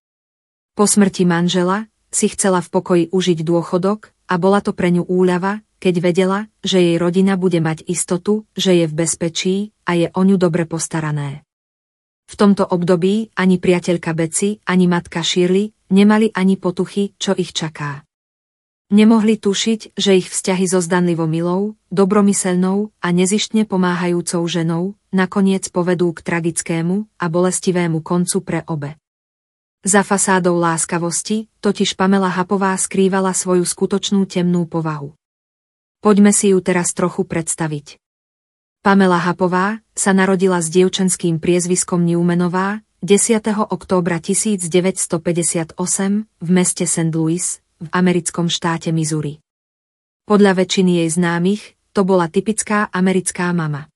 Po 0.73 0.89
smrti 0.89 1.29
manžela 1.29 1.93
si 2.09 2.33
chcela 2.33 2.65
v 2.65 2.69
pokoji 2.73 3.05
užiť 3.13 3.45
dôchodok 3.45 4.17
a 4.33 4.41
bola 4.41 4.65
to 4.65 4.73
pre 4.73 4.89
ňu 4.89 5.05
úľava, 5.05 5.61
keď 5.77 5.95
vedela, 6.01 6.41
že 6.65 6.81
jej 6.81 6.97
rodina 6.97 7.37
bude 7.37 7.61
mať 7.61 7.85
istotu, 7.85 8.49
že 8.57 8.73
je 8.81 8.89
v 8.89 8.97
bezpečí 8.97 9.57
a 9.85 9.93
je 9.93 10.09
o 10.09 10.23
ňu 10.25 10.41
dobre 10.41 10.65
postarané. 10.65 11.45
V 12.33 12.41
tomto 12.41 12.65
období 12.65 13.29
ani 13.37 13.61
priateľka 13.61 14.17
Beci, 14.17 14.57
ani 14.65 14.89
matka 14.89 15.21
Shirley 15.21 15.77
nemali 15.93 16.33
ani 16.33 16.57
potuchy, 16.57 17.13
čo 17.21 17.37
ich 17.37 17.53
čaká. 17.53 18.09
Nemohli 18.93 19.37
tušiť, 19.37 19.97
že 19.97 20.17
ich 20.17 20.33
vzťahy 20.33 20.65
so 20.65 20.81
zdanlivo 20.81 21.29
milou, 21.29 21.77
dobromyselnou 21.93 22.93
a 23.05 23.09
nezištne 23.13 23.69
pomáhajúcou 23.69 24.45
ženou 24.49 24.97
nakoniec 25.13 25.69
povedú 25.69 26.13
k 26.17 26.25
tragickému 26.25 27.05
a 27.21 27.25
bolestivému 27.29 28.01
koncu 28.01 28.39
pre 28.41 28.65
obe. 28.65 29.02
Za 29.83 30.07
fasádou 30.07 30.63
láskavosti 30.63 31.51
totiž 31.59 31.99
Pamela 31.99 32.31
Hapová 32.31 32.79
skrývala 32.79 33.35
svoju 33.35 33.67
skutočnú 33.67 34.31
temnú 34.31 34.63
povahu. 34.71 35.19
Poďme 35.99 36.31
si 36.31 36.55
ju 36.55 36.63
teraz 36.63 36.95
trochu 36.95 37.27
predstaviť. 37.27 37.99
Pamela 38.87 39.19
Hapová 39.19 39.83
sa 39.91 40.15
narodila 40.15 40.63
s 40.63 40.71
dievčenským 40.71 41.43
priezviskom 41.43 42.07
Newmanová 42.07 42.87
10. 43.03 43.43
októbra 43.59 44.23
1958 44.23 45.75
v 46.31 46.49
meste 46.55 46.87
St. 46.87 47.11
Louis 47.11 47.43
v 47.83 47.89
americkom 47.91 48.47
štáte 48.47 48.95
Missouri. 48.95 49.43
Podľa 50.31 50.63
väčšiny 50.63 51.03
jej 51.03 51.11
známych, 51.11 51.75
to 51.91 52.07
bola 52.07 52.31
typická 52.31 52.87
americká 52.95 53.51
mama. 53.51 53.91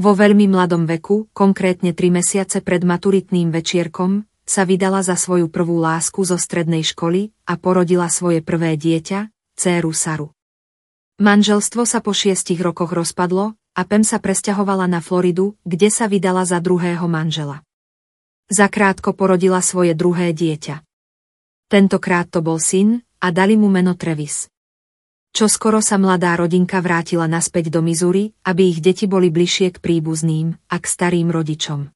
Vo 0.00 0.16
veľmi 0.16 0.48
mladom 0.48 0.88
veku, 0.88 1.28
konkrétne 1.36 1.92
3 1.92 2.08
mesiace 2.08 2.64
pred 2.64 2.80
maturitným 2.80 3.52
večierkom, 3.52 4.24
sa 4.44 4.68
vydala 4.68 5.00
za 5.00 5.16
svoju 5.16 5.48
prvú 5.48 5.80
lásku 5.80 6.20
zo 6.24 6.36
strednej 6.36 6.84
školy 6.84 7.32
a 7.48 7.56
porodila 7.56 8.12
svoje 8.12 8.44
prvé 8.44 8.76
dieťa, 8.76 9.32
dceru 9.56 9.92
Saru. 9.96 10.28
Manželstvo 11.20 11.88
sa 11.88 12.04
po 12.04 12.12
šiestich 12.12 12.60
rokoch 12.60 12.92
rozpadlo 12.92 13.56
a 13.74 13.80
Pem 13.86 14.02
sa 14.02 14.18
presťahovala 14.18 14.90
na 14.90 14.98
Floridu, 14.98 15.54
kde 15.62 15.86
sa 15.88 16.10
vydala 16.10 16.42
za 16.42 16.58
druhého 16.58 17.06
manžela. 17.06 17.62
Zakrátko 18.50 19.16
porodila 19.16 19.62
svoje 19.62 19.96
druhé 19.96 20.34
dieťa. 20.34 20.82
Tentokrát 21.70 22.26
to 22.28 22.42
bol 22.42 22.60
syn 22.60 23.06
a 23.22 23.30
dali 23.30 23.54
mu 23.54 23.70
meno 23.70 23.96
Trevis. 23.96 24.50
Čo 25.34 25.46
skoro 25.46 25.78
sa 25.78 25.98
mladá 26.02 26.34
rodinka 26.34 26.82
vrátila 26.82 27.30
naspäť 27.30 27.70
do 27.70 27.78
Missouri, 27.78 28.34
aby 28.42 28.74
ich 28.74 28.82
deti 28.82 29.06
boli 29.06 29.30
bližšie 29.30 29.74
k 29.74 29.82
príbuzným 29.82 30.54
a 30.70 30.76
k 30.78 30.84
starým 30.86 31.30
rodičom. 31.30 31.93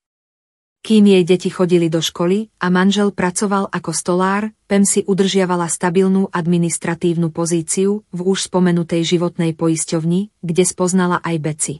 Kým 0.82 1.04
jej 1.04 1.24
deti 1.26 1.50
chodili 1.50 1.90
do 1.90 1.98
školy 1.98 2.48
a 2.62 2.70
manžel 2.70 3.10
pracoval 3.10 3.68
ako 3.68 3.90
stolár, 3.92 4.54
Pem 4.68 4.84
si 4.84 5.00
udržiavala 5.00 5.64
stabilnú 5.64 6.28
administratívnu 6.28 7.32
pozíciu 7.32 8.04
v 8.12 8.20
už 8.20 8.52
spomenutej 8.52 9.00
životnej 9.00 9.56
poisťovni, 9.56 10.28
kde 10.44 10.64
spoznala 10.68 11.24
aj 11.24 11.36
Beci. 11.40 11.74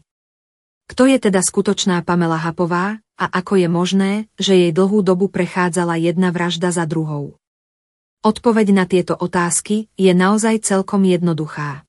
Kto 0.88 1.04
je 1.04 1.20
teda 1.20 1.44
skutočná 1.44 2.00
Pamela 2.00 2.40
Hapová 2.40 2.96
a 3.20 3.24
ako 3.28 3.60
je 3.60 3.68
možné, 3.68 4.12
že 4.40 4.56
jej 4.56 4.72
dlhú 4.72 5.04
dobu 5.04 5.28
prechádzala 5.28 6.00
jedna 6.00 6.32
vražda 6.32 6.72
za 6.72 6.88
druhou? 6.88 7.36
Odpoveď 8.24 8.72
na 8.72 8.88
tieto 8.88 9.12
otázky 9.12 9.92
je 10.00 10.16
naozaj 10.16 10.64
celkom 10.64 11.04
jednoduchá. 11.04 11.84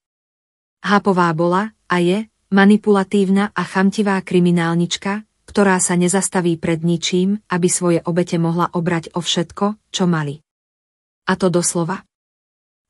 Hápová 0.83 1.31
bola 1.31 1.71
a 1.87 2.03
je 2.03 2.27
manipulatívna 2.51 3.55
a 3.55 3.63
chamtivá 3.63 4.19
kriminálnička, 4.19 5.23
ktorá 5.49 5.81
sa 5.81 5.97
nezastaví 5.97 6.61
pred 6.61 6.85
ničím, 6.85 7.41
aby 7.49 7.65
svoje 7.65 8.05
obete 8.05 8.37
mohla 8.37 8.69
obrať 8.69 9.17
o 9.17 9.25
všetko, 9.25 9.81
čo 9.89 10.05
mali. 10.05 10.45
A 11.25 11.33
to 11.33 11.49
doslova. 11.49 12.05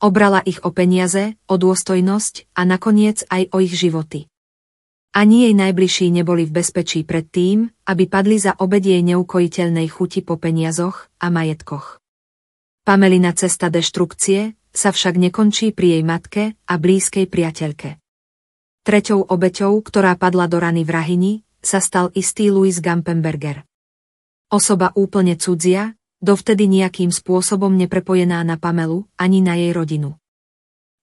Obrala 0.03 0.43
ich 0.43 0.59
o 0.67 0.75
peniaze, 0.75 1.39
o 1.47 1.55
dôstojnosť 1.55 2.51
a 2.59 2.67
nakoniec 2.67 3.23
aj 3.31 3.55
o 3.55 3.63
ich 3.63 3.71
životy. 3.71 4.27
Ani 5.15 5.47
jej 5.47 5.55
najbližší 5.55 6.11
neboli 6.11 6.43
v 6.43 6.59
bezpečí 6.59 7.07
pred 7.07 7.31
tým, 7.31 7.71
aby 7.87 8.11
padli 8.11 8.35
za 8.37 8.59
obed 8.59 8.83
jej 8.83 9.01
neukojiteľnej 9.07 9.87
chuti 9.87 10.19
po 10.21 10.35
peniazoch 10.35 11.07
a 11.23 11.31
majetkoch. 11.31 11.97
Pamelina 12.83 13.33
cesta 13.33 13.71
deštrukcie 13.71 14.53
sa 14.69 14.93
však 14.93 15.15
nekončí 15.17 15.71
pri 15.73 15.97
jej 15.97 16.03
matke 16.05 16.43
a 16.67 16.73
blízkej 16.77 17.25
priateľke. 17.25 17.97
Treťou 18.85 19.25
obeťou, 19.27 19.81
ktorá 19.81 20.13
padla 20.15 20.45
do 20.47 20.61
rany 20.61 20.87
vrahini, 20.87 21.43
sa 21.59 21.83
stal 21.83 22.11
istý 22.15 22.49
Louis 22.49 22.79
Gampenberger. 22.79 23.67
Osoba 24.49 24.95
úplne 24.97 25.37
cudzia, 25.37 25.93
dovtedy 26.19 26.65
nejakým 26.65 27.13
spôsobom 27.13 27.71
neprepojená 27.77 28.41
na 28.43 28.57
Pamelu 28.57 29.07
ani 29.15 29.39
na 29.45 29.55
jej 29.55 29.71
rodinu. 29.71 30.19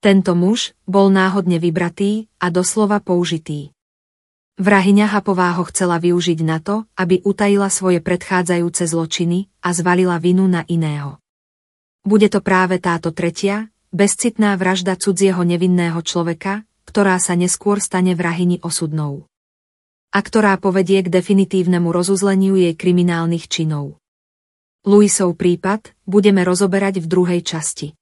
Tento 0.03 0.37
muž 0.37 0.77
bol 0.85 1.09
náhodne 1.09 1.57
vybratý 1.57 2.29
a 2.37 2.53
doslova 2.53 3.01
použitý. 3.01 3.73
Vrahyňa 4.57 5.13
Hapová 5.13 5.52
ho 5.61 5.69
chcela 5.69 6.00
využiť 6.00 6.41
na 6.41 6.65
to, 6.65 6.89
aby 6.97 7.21
utajila 7.21 7.69
svoje 7.69 8.00
predchádzajúce 8.00 8.89
zločiny 8.89 9.52
a 9.61 9.69
zvalila 9.76 10.17
vinu 10.17 10.49
na 10.49 10.65
iného. 10.65 11.21
Bude 12.07 12.33
to 12.33 12.41
práve 12.41 12.80
táto 12.80 13.13
tretia, 13.13 13.69
bezcitná 13.93 14.57
vražda 14.57 14.97
cudzieho 14.97 15.45
nevinného 15.45 16.00
človeka, 16.00 16.65
ktorá 16.89 17.21
sa 17.21 17.37
neskôr 17.37 17.83
stane 17.85 18.17
vrahyni 18.17 18.57
osudnou. 18.65 19.28
A 20.17 20.25
ktorá 20.25 20.57
povedie 20.57 21.05
k 21.05 21.13
definitívnemu 21.13 21.93
rozuzleniu 21.93 22.57
jej 22.57 22.73
kriminálnych 22.73 23.52
činov. 23.52 24.00
Luisov 24.89 25.37
prípad 25.37 25.93
budeme 26.09 26.41
rozoberať 26.41 27.05
v 27.05 27.07
druhej 27.11 27.45
časti. 27.45 27.93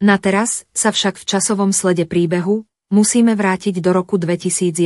Na 0.00 0.16
teraz 0.16 0.64
sa 0.72 0.88
však 0.96 1.20
v 1.20 1.28
časovom 1.28 1.76
slede 1.76 2.08
príbehu 2.08 2.64
musíme 2.88 3.36
vrátiť 3.36 3.84
do 3.84 3.92
roku 3.92 4.16
2011. 4.16 4.80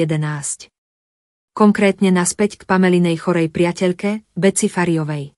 Konkrétne 1.54 2.10
naspäť 2.10 2.58
k 2.58 2.66
Pamelinej 2.66 3.14
chorej 3.22 3.46
priateľke, 3.46 4.26
Beci 4.34 4.66
Fariovej. 4.66 5.30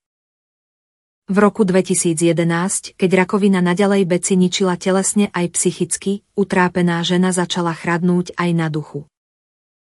V 1.29 1.37
roku 1.37 1.61
2011, 1.61 2.97
keď 2.97 3.09
rakovina 3.21 3.61
naďalej 3.61 4.09
Beci 4.09 4.33
ničila 4.33 4.81
telesne 4.81 5.29
aj 5.29 5.45
psychicky, 5.61 6.25
utrápená 6.33 7.05
žena 7.05 7.29
začala 7.29 7.77
chradnúť 7.77 8.33
aj 8.33 8.49
na 8.57 8.65
duchu. 8.73 9.05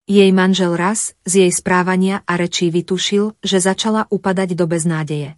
Jej 0.07 0.31
manžel 0.31 0.71
raz 0.79 1.19
z 1.27 1.43
jej 1.43 1.51
správania 1.51 2.23
a 2.23 2.39
rečí 2.39 2.71
vytušil, 2.71 3.35
že 3.43 3.59
začala 3.59 4.07
upadať 4.07 4.55
do 4.55 4.63
beznádeje. 4.63 5.35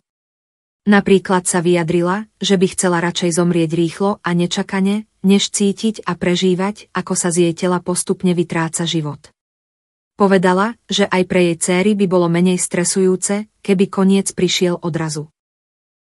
Napríklad 0.86 1.50
sa 1.50 1.66
vyjadrila, 1.66 2.30
že 2.38 2.54
by 2.54 2.78
chcela 2.78 3.02
radšej 3.02 3.34
zomrieť 3.34 3.74
rýchlo 3.74 4.22
a 4.22 4.30
nečakane, 4.38 5.10
než 5.26 5.50
cítiť 5.50 6.06
a 6.06 6.14
prežívať, 6.14 6.94
ako 6.94 7.14
sa 7.18 7.34
z 7.34 7.50
jej 7.50 7.54
tela 7.58 7.82
postupne 7.82 8.30
vytráca 8.38 8.86
život. 8.86 9.34
Povedala, 10.14 10.78
že 10.86 11.10
aj 11.10 11.24
pre 11.26 11.50
jej 11.50 11.58
céry 11.58 11.98
by 11.98 12.06
bolo 12.06 12.30
menej 12.30 12.62
stresujúce, 12.62 13.50
keby 13.66 13.90
koniec 13.90 14.38
prišiel 14.38 14.78
odrazu. 14.86 15.34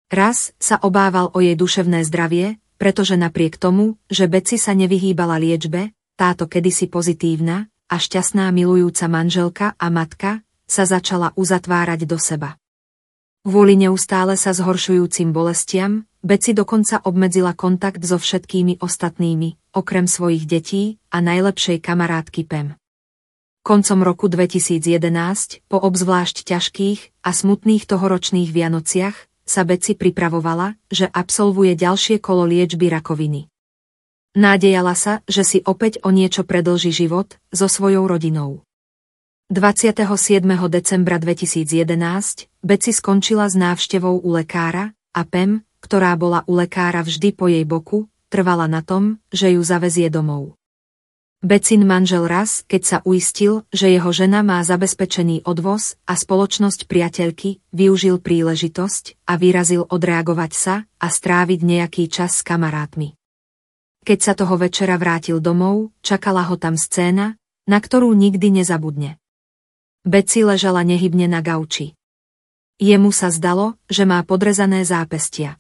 Raz 0.08 0.56
sa 0.56 0.80
obával 0.80 1.36
o 1.36 1.44
jej 1.44 1.60
duševné 1.60 2.08
zdravie, 2.08 2.64
pretože 2.80 3.20
napriek 3.20 3.60
tomu, 3.60 4.00
že 4.08 4.32
Beci 4.32 4.56
sa 4.56 4.72
nevyhýbala 4.72 5.36
liečbe, 5.36 5.92
táto 6.16 6.48
kedysi 6.48 6.88
pozitívna 6.88 7.73
a 7.94 8.02
šťastná 8.02 8.50
milujúca 8.50 9.06
manželka 9.06 9.78
a 9.78 9.88
matka 9.94 10.42
sa 10.66 10.90
začala 10.90 11.30
uzatvárať 11.38 12.10
do 12.10 12.18
seba. 12.18 12.58
Kvôli 13.46 13.78
neustále 13.78 14.34
sa 14.34 14.50
zhoršujúcim 14.50 15.30
bolestiam, 15.30 16.10
Beci 16.26 16.58
dokonca 16.58 17.06
obmedzila 17.06 17.54
kontakt 17.54 18.02
so 18.02 18.18
všetkými 18.18 18.82
ostatnými, 18.82 19.78
okrem 19.78 20.10
svojich 20.10 20.50
detí 20.50 20.98
a 21.14 21.22
najlepšej 21.22 21.86
kamarátky 21.86 22.42
Pem. 22.50 22.74
Koncom 23.62 24.00
roku 24.02 24.26
2011, 24.26 25.62
po 25.70 25.78
obzvlášť 25.78 26.50
ťažkých 26.50 27.22
a 27.22 27.30
smutných 27.30 27.86
tohoročných 27.86 28.50
Vianociach, 28.50 29.30
sa 29.46 29.62
Beci 29.68 29.94
pripravovala, 29.94 30.80
že 30.90 31.06
absolvuje 31.06 31.78
ďalšie 31.78 32.18
kolo 32.24 32.50
liečby 32.50 32.90
rakoviny. 32.90 33.53
Nádejala 34.34 34.98
sa, 34.98 35.22
že 35.30 35.46
si 35.46 35.62
opäť 35.62 36.02
o 36.02 36.10
niečo 36.10 36.42
predlží 36.42 36.90
život 36.90 37.38
so 37.54 37.70
svojou 37.70 38.10
rodinou. 38.10 38.66
27. 39.54 40.42
decembra 40.74 41.22
2011 41.22 42.50
Beci 42.66 42.92
skončila 42.98 43.46
s 43.46 43.54
návštevou 43.54 44.26
u 44.26 44.30
lekára 44.34 44.98
a 45.14 45.22
Pem, 45.30 45.62
ktorá 45.86 46.18
bola 46.18 46.42
u 46.50 46.58
lekára 46.58 47.06
vždy 47.06 47.30
po 47.38 47.46
jej 47.46 47.62
boku, 47.62 48.10
trvala 48.34 48.66
na 48.66 48.82
tom, 48.82 49.22
že 49.30 49.54
ju 49.54 49.62
zavezie 49.62 50.10
domov. 50.10 50.58
Becin 51.46 51.86
manžel 51.86 52.26
raz, 52.26 52.66
keď 52.66 52.82
sa 52.82 52.98
uistil, 53.06 53.70
že 53.70 53.94
jeho 53.94 54.10
žena 54.10 54.42
má 54.42 54.66
zabezpečený 54.66 55.46
odvoz 55.46 55.94
a 56.10 56.18
spoločnosť 56.18 56.90
priateľky, 56.90 57.62
využil 57.70 58.18
príležitosť 58.18 59.30
a 59.30 59.38
vyrazil 59.38 59.86
odreagovať 59.86 60.52
sa 60.58 60.76
a 60.98 61.08
stráviť 61.12 61.60
nejaký 61.62 62.10
čas 62.10 62.42
s 62.42 62.48
kamarátmi. 62.48 63.14
Keď 64.04 64.20
sa 64.20 64.36
toho 64.36 64.60
večera 64.60 65.00
vrátil 65.00 65.40
domov, 65.40 65.96
čakala 66.04 66.44
ho 66.52 66.60
tam 66.60 66.76
scéna, 66.76 67.40
na 67.64 67.80
ktorú 67.80 68.12
nikdy 68.12 68.52
nezabudne. 68.52 69.16
Beci 70.04 70.44
ležala 70.44 70.84
nehybne 70.84 71.32
na 71.32 71.40
gauči. 71.40 71.96
Jemu 72.84 73.16
sa 73.16 73.32
zdalo, 73.32 73.80
že 73.88 74.04
má 74.04 74.20
podrezané 74.28 74.84
zápestia. 74.84 75.56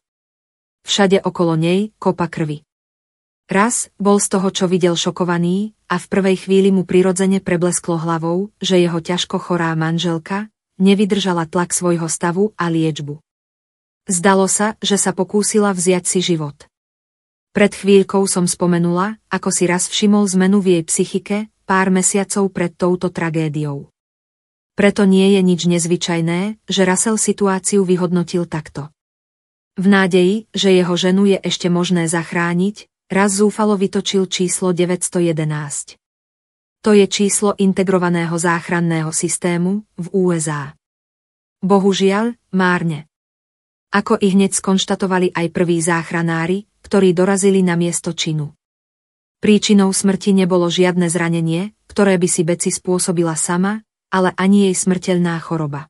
Všade 0.84 1.24
okolo 1.24 1.56
nej 1.56 1.96
kopa 1.96 2.28
krvi. 2.28 2.68
Raz 3.48 3.88
bol 3.96 4.20
z 4.20 4.28
toho, 4.28 4.52
čo 4.52 4.68
videl 4.68 5.00
šokovaný 5.00 5.72
a 5.88 5.96
v 5.96 6.06
prvej 6.12 6.44
chvíli 6.44 6.76
mu 6.76 6.84
prirodzene 6.84 7.40
preblesklo 7.40 7.96
hlavou, 7.96 8.52
že 8.60 8.76
jeho 8.76 9.00
ťažko 9.00 9.40
chorá 9.40 9.72
manželka 9.80 10.52
nevydržala 10.84 11.48
tlak 11.48 11.72
svojho 11.72 12.12
stavu 12.12 12.52
a 12.60 12.68
liečbu. 12.68 13.24
Zdalo 14.12 14.52
sa, 14.52 14.76
že 14.84 15.00
sa 15.00 15.16
pokúsila 15.16 15.72
vziať 15.72 16.04
si 16.04 16.20
život. 16.20 16.68
Pred 17.54 17.70
chvíľkou 17.78 18.26
som 18.26 18.50
spomenula, 18.50 19.22
ako 19.30 19.54
si 19.54 19.70
raz 19.70 19.86
všimol 19.86 20.26
zmenu 20.26 20.58
v 20.58 20.68
jej 20.74 20.84
psychike 20.89 21.38
pár 21.70 21.94
mesiacov 21.94 22.50
pred 22.50 22.74
touto 22.74 23.13
tragédiou. 23.13 23.94
Preto 24.74 25.06
nie 25.06 25.38
je 25.38 25.42
nič 25.46 25.70
nezvyčajné, 25.70 26.66
že 26.66 26.82
Russell 26.82 27.22
situáciu 27.22 27.86
vyhodnotil 27.86 28.50
takto. 28.50 28.89
V 29.78 29.86
nádeji, 29.86 30.50
že 30.50 30.74
jeho 30.74 30.98
ženu 30.98 31.30
je 31.30 31.38
ešte 31.46 31.70
možné 31.70 32.10
zachrániť, 32.10 32.89
raz 33.13 33.38
zúfalo 33.38 33.78
vytočil 33.78 34.26
číslo 34.26 34.74
911. 34.74 36.02
To 36.82 36.89
je 36.98 37.06
číslo 37.06 37.54
integrovaného 37.62 38.34
záchranného 38.34 39.13
systému 39.13 39.86
v 39.94 40.06
USA. 40.10 40.74
Bohužiaľ, 41.62 42.34
márne. 42.50 43.06
Ako 43.94 44.18
i 44.18 44.34
hneď 44.34 44.58
skonštatovali 44.58 45.38
aj 45.38 45.54
prví 45.54 45.78
záchranári, 45.86 46.66
ktorí 46.94 47.18
dorazili 47.18 47.66
na 47.66 47.74
miesto 47.74 48.14
činu. 48.14 48.54
Príčinou 49.42 49.90
smrti 49.90 50.30
nebolo 50.30 50.70
žiadne 50.70 51.10
zranenie, 51.10 51.74
ktoré 51.90 52.22
by 52.22 52.30
si 52.30 52.46
Beci 52.46 52.70
spôsobila 52.70 53.34
sama, 53.34 53.82
ale 54.14 54.30
ani 54.38 54.70
jej 54.70 54.78
smrteľná 54.78 55.42
choroba. 55.42 55.90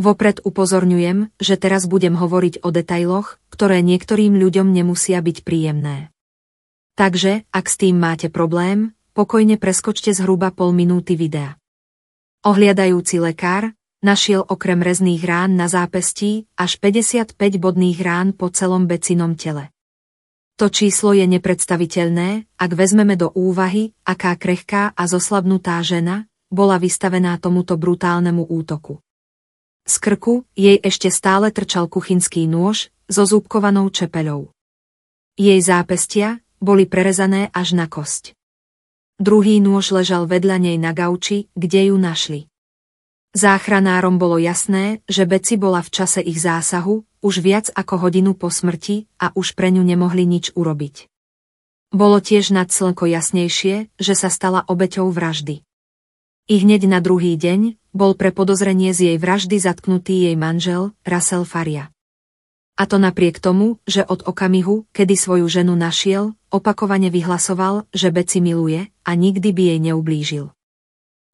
Vopred 0.00 0.40
upozorňujem, 0.40 1.36
že 1.36 1.60
teraz 1.60 1.84
budem 1.84 2.16
hovoriť 2.16 2.64
o 2.64 2.72
detailoch, 2.72 3.36
ktoré 3.52 3.84
niektorým 3.84 4.40
ľuďom 4.40 4.72
nemusia 4.72 5.20
byť 5.20 5.44
príjemné. 5.44 6.08
Takže, 6.96 7.44
ak 7.52 7.68
s 7.68 7.76
tým 7.76 8.00
máte 8.00 8.32
problém, 8.32 8.96
pokojne 9.12 9.60
preskočte 9.60 10.16
zhruba 10.16 10.48
pol 10.48 10.72
minúty 10.72 11.12
videa. 11.12 11.60
Ohliadajúci 12.40 13.20
lekár 13.20 13.76
našiel 14.00 14.48
okrem 14.48 14.80
rezných 14.80 15.20
rán 15.28 15.60
na 15.60 15.68
zápestí 15.68 16.48
až 16.56 16.80
55 16.80 17.36
bodných 17.60 18.00
rán 18.00 18.32
po 18.32 18.48
celom 18.48 18.88
becinom 18.88 19.36
tele. 19.36 19.75
To 20.56 20.72
číslo 20.72 21.12
je 21.12 21.28
nepredstaviteľné, 21.28 22.48
ak 22.56 22.70
vezmeme 22.72 23.12
do 23.12 23.28
úvahy, 23.28 23.92
aká 24.08 24.32
krehká 24.40 24.96
a 24.96 25.04
zoslabnutá 25.04 25.84
žena 25.84 26.24
bola 26.48 26.80
vystavená 26.80 27.36
tomuto 27.36 27.76
brutálnemu 27.76 28.40
útoku. 28.40 29.04
Z 29.84 29.94
krku 30.00 30.48
jej 30.56 30.80
ešte 30.80 31.12
stále 31.12 31.52
trčal 31.52 31.92
kuchynský 31.92 32.48
nôž 32.48 32.88
so 33.04 33.28
zúbkovanou 33.28 33.92
čepeľou. 33.92 34.48
Jej 35.36 35.60
zápestia 35.60 36.40
boli 36.56 36.88
prerezané 36.88 37.52
až 37.52 37.76
na 37.76 37.84
kosť. 37.84 38.32
Druhý 39.20 39.60
nôž 39.60 39.92
ležal 39.92 40.24
vedľa 40.24 40.56
nej 40.56 40.80
na 40.80 40.96
gauči, 40.96 41.52
kde 41.52 41.92
ju 41.92 42.00
našli. 42.00 42.48
Záchranárom 43.36 44.16
bolo 44.16 44.40
jasné, 44.40 45.04
že 45.04 45.28
Beci 45.28 45.60
bola 45.60 45.84
v 45.84 45.92
čase 45.92 46.24
ich 46.24 46.40
zásahu, 46.40 47.04
už 47.20 47.44
viac 47.44 47.68
ako 47.68 48.08
hodinu 48.08 48.32
po 48.32 48.48
smrti 48.48 49.12
a 49.20 49.28
už 49.36 49.52
pre 49.52 49.68
ňu 49.68 49.84
nemohli 49.84 50.24
nič 50.24 50.56
urobiť. 50.56 51.12
Bolo 51.92 52.24
tiež 52.24 52.56
nad 52.56 52.72
slnko 52.72 53.04
jasnejšie, 53.04 53.92
že 54.00 54.14
sa 54.16 54.32
stala 54.32 54.64
obeťou 54.64 55.12
vraždy. 55.12 55.60
I 56.48 56.54
hneď 56.64 56.88
na 56.88 57.04
druhý 57.04 57.36
deň 57.36 57.76
bol 57.92 58.16
pre 58.16 58.32
podozrenie 58.32 58.96
z 58.96 59.12
jej 59.12 59.16
vraždy 59.20 59.60
zatknutý 59.60 60.32
jej 60.32 60.36
manžel, 60.40 60.96
Russell 61.04 61.44
Faria. 61.44 61.92
A 62.80 62.88
to 62.88 62.96
napriek 62.96 63.36
tomu, 63.36 63.76
že 63.84 64.00
od 64.00 64.24
okamihu, 64.24 64.88
kedy 64.96 65.12
svoju 65.12 65.44
ženu 65.44 65.76
našiel, 65.76 66.32
opakovane 66.48 67.12
vyhlasoval, 67.12 67.84
že 67.92 68.08
Beci 68.08 68.40
miluje 68.40 68.88
a 69.04 69.12
nikdy 69.12 69.52
by 69.52 69.62
jej 69.76 69.80
neublížil. 69.92 70.55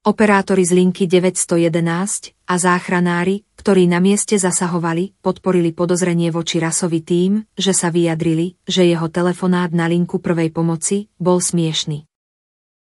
Operátori 0.02 0.66
z 0.66 0.74
linky 0.74 1.06
911 1.06 2.34
a 2.50 2.54
záchranári, 2.58 3.46
ktorí 3.54 3.86
na 3.86 4.02
mieste 4.02 4.34
zasahovali, 4.34 5.14
podporili 5.22 5.70
podozrenie 5.70 6.34
voči 6.34 6.58
rasovi 6.58 7.06
tým, 7.06 7.46
že 7.54 7.70
sa 7.70 7.94
vyjadrili, 7.94 8.58
že 8.66 8.82
jeho 8.82 9.06
telefonát 9.06 9.70
na 9.70 9.86
linku 9.86 10.18
prvej 10.18 10.50
pomoci 10.50 11.06
bol 11.22 11.38
smiešný. 11.38 12.02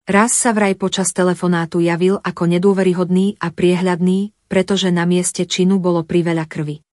Raz 0.06 0.38
sa 0.38 0.53
vraj 0.53 0.77
počas 0.77 1.10
telefonátu 1.10 1.82
javil 1.82 2.21
ako 2.21 2.53
nedôveryhodný 2.53 3.41
a 3.41 3.49
priehľadný, 3.49 4.38
pretože 4.45 4.93
na 4.93 5.10
mieste 5.10 5.49
činu 5.49 5.82
bolo 5.82 6.06
priveľa 6.06 6.45
krvi. 6.45 6.86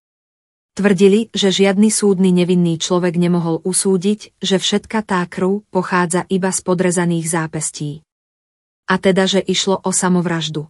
Tvrdili, 0.73 1.29
že 1.37 1.53
žiadny 1.53 1.93
súdny 1.93 2.33
nevinný 2.33 2.81
človek 2.81 3.13
nemohol 3.21 3.61
usúdiť, 3.61 4.41
že 4.41 4.57
všetka 4.57 5.05
tá 5.05 5.21
krv 5.29 5.61
pochádza 5.69 6.25
iba 6.33 6.49
z 6.49 6.65
podrezaných 6.65 7.29
zápestí. 7.29 8.04
A 8.85 9.01
teda, 9.01 9.25
že 9.25 9.41
išlo 9.41 9.81
o 9.81 9.89
samovraždu. 9.89 10.69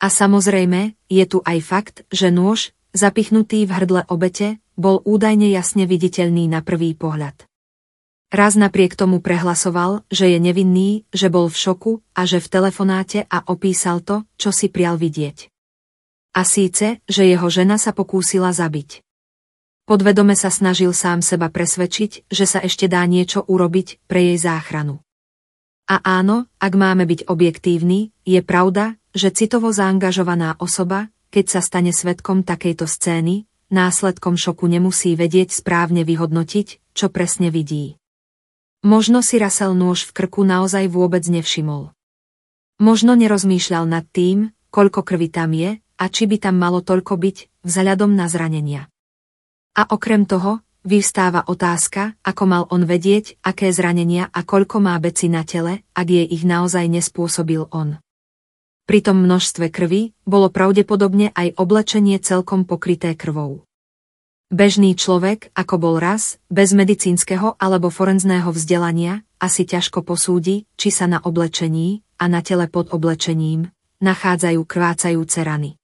A 0.00 0.08
samozrejme, 0.08 0.98
je 1.06 1.24
tu 1.28 1.44
aj 1.44 1.58
fakt, 1.60 1.96
že 2.10 2.32
nôž, 2.32 2.72
zapichnutý 2.96 3.68
v 3.68 3.74
hrdle 3.76 4.02
obete, 4.08 4.58
bol 4.74 5.04
údajne 5.04 5.52
jasne 5.52 5.84
viditeľný 5.84 6.48
na 6.48 6.64
prvý 6.64 6.96
pohľad. 6.96 7.44
Raz 8.30 8.54
napriek 8.54 8.94
tomu 8.94 9.18
prehlasoval, 9.18 10.06
že 10.06 10.30
je 10.30 10.38
nevinný, 10.38 11.02
že 11.10 11.28
bol 11.28 11.50
v 11.50 11.56
šoku 11.58 11.92
a 12.14 12.24
že 12.30 12.38
v 12.38 12.48
telefonáte 12.48 13.26
a 13.26 13.42
opísal 13.50 14.00
to, 14.00 14.22
čo 14.38 14.54
si 14.54 14.70
prial 14.70 14.94
vidieť. 14.96 15.50
A 16.38 16.46
síce, 16.46 17.02
že 17.10 17.26
jeho 17.26 17.50
žena 17.50 17.74
sa 17.74 17.90
pokúsila 17.90 18.54
zabiť. 18.54 19.02
Podvedome 19.82 20.38
sa 20.38 20.46
snažil 20.46 20.94
sám 20.94 21.26
seba 21.26 21.50
presvedčiť, 21.50 22.30
že 22.30 22.46
sa 22.46 22.62
ešte 22.62 22.86
dá 22.86 23.02
niečo 23.02 23.42
urobiť 23.42 24.06
pre 24.06 24.30
jej 24.30 24.38
záchranu. 24.38 25.02
A 25.90 25.98
áno, 26.06 26.46
ak 26.62 26.72
máme 26.78 27.02
byť 27.02 27.26
objektívni, 27.26 28.14
je 28.22 28.38
pravda, 28.46 28.94
že 29.10 29.34
citovo 29.34 29.74
zaangažovaná 29.74 30.54
osoba, 30.62 31.10
keď 31.34 31.58
sa 31.58 31.60
stane 31.66 31.90
svetkom 31.90 32.46
takejto 32.46 32.86
scény, 32.86 33.50
následkom 33.74 34.38
šoku 34.38 34.70
nemusí 34.70 35.18
vedieť 35.18 35.50
správne 35.50 36.06
vyhodnotiť, 36.06 36.94
čo 36.94 37.10
presne 37.10 37.50
vidí. 37.50 37.98
Možno 38.86 39.18
si 39.18 39.42
Rasel 39.42 39.74
nôž 39.74 40.06
v 40.06 40.14
krku 40.14 40.46
naozaj 40.46 40.86
vôbec 40.86 41.26
nevšimol. 41.26 41.90
Možno 42.78 43.18
nerozmýšľal 43.18 43.84
nad 43.90 44.06
tým, 44.06 44.54
koľko 44.70 45.02
krvi 45.02 45.26
tam 45.26 45.50
je 45.58 45.82
a 45.98 46.04
či 46.06 46.30
by 46.30 46.38
tam 46.38 46.54
malo 46.56 46.86
toľko 46.86 47.18
byť, 47.18 47.66
vzhľadom 47.66 48.14
na 48.14 48.30
zranenia. 48.30 48.86
A 49.74 49.90
okrem 49.90 50.22
toho, 50.22 50.62
vyvstáva 50.84 51.48
otázka, 51.48 52.14
ako 52.22 52.44
mal 52.46 52.62
on 52.70 52.84
vedieť, 52.84 53.40
aké 53.40 53.72
zranenia 53.72 54.28
a 54.28 54.44
koľko 54.44 54.78
má 54.84 54.94
beci 55.00 55.32
na 55.32 55.42
tele, 55.42 55.82
ak 55.96 56.06
je 56.06 56.22
ich 56.24 56.44
naozaj 56.44 56.84
nespôsobil 56.86 57.64
on. 57.72 57.96
Pri 58.84 59.00
tom 59.00 59.22
množstve 59.22 59.72
krvi 59.72 60.12
bolo 60.28 60.52
pravdepodobne 60.52 61.32
aj 61.32 61.56
oblečenie 61.56 62.18
celkom 62.18 62.68
pokryté 62.68 63.16
krvou. 63.16 63.64
Bežný 64.50 64.98
človek, 64.98 65.54
ako 65.54 65.74
bol 65.78 65.96
raz, 66.02 66.36
bez 66.50 66.74
medicínskeho 66.74 67.56
alebo 67.56 67.88
forenzného 67.88 68.50
vzdelania, 68.50 69.22
asi 69.40 69.64
ťažko 69.64 70.04
posúdi, 70.04 70.68
či 70.76 70.92
sa 70.92 71.08
na 71.08 71.22
oblečení 71.22 72.04
a 72.20 72.28
na 72.28 72.44
tele 72.44 72.68
pod 72.68 72.92
oblečením 72.92 73.72
nachádzajú 74.04 74.60
krvácajúce 74.68 75.40
rany. 75.40 75.79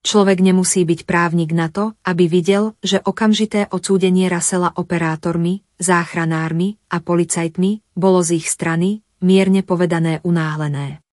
Človek 0.00 0.40
nemusí 0.40 0.88
byť 0.88 1.04
právnik 1.04 1.52
na 1.52 1.68
to, 1.68 1.92
aby 2.08 2.24
videl, 2.24 2.72
že 2.80 3.04
okamžité 3.04 3.68
odsúdenie 3.68 4.32
Rasela 4.32 4.72
operátormi, 4.72 5.60
záchranármi 5.76 6.80
a 6.88 7.04
policajtmi 7.04 7.84
bolo 7.92 8.24
z 8.24 8.40
ich 8.40 8.48
strany, 8.48 9.04
mierne 9.20 9.60
povedané 9.60 10.24
unáhlené. 10.24 11.04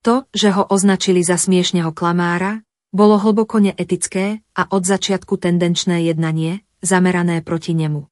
To, 0.00 0.24
že 0.32 0.48
ho 0.48 0.64
označili 0.64 1.20
za 1.20 1.36
smiešneho 1.36 1.92
klamára, 1.92 2.64
bolo 2.88 3.20
hlboko 3.20 3.60
neetické 3.60 4.40
a 4.56 4.64
od 4.72 4.88
začiatku 4.88 5.36
tendenčné 5.36 6.08
jednanie, 6.08 6.64
zamerané 6.80 7.44
proti 7.44 7.76
nemu. 7.76 8.08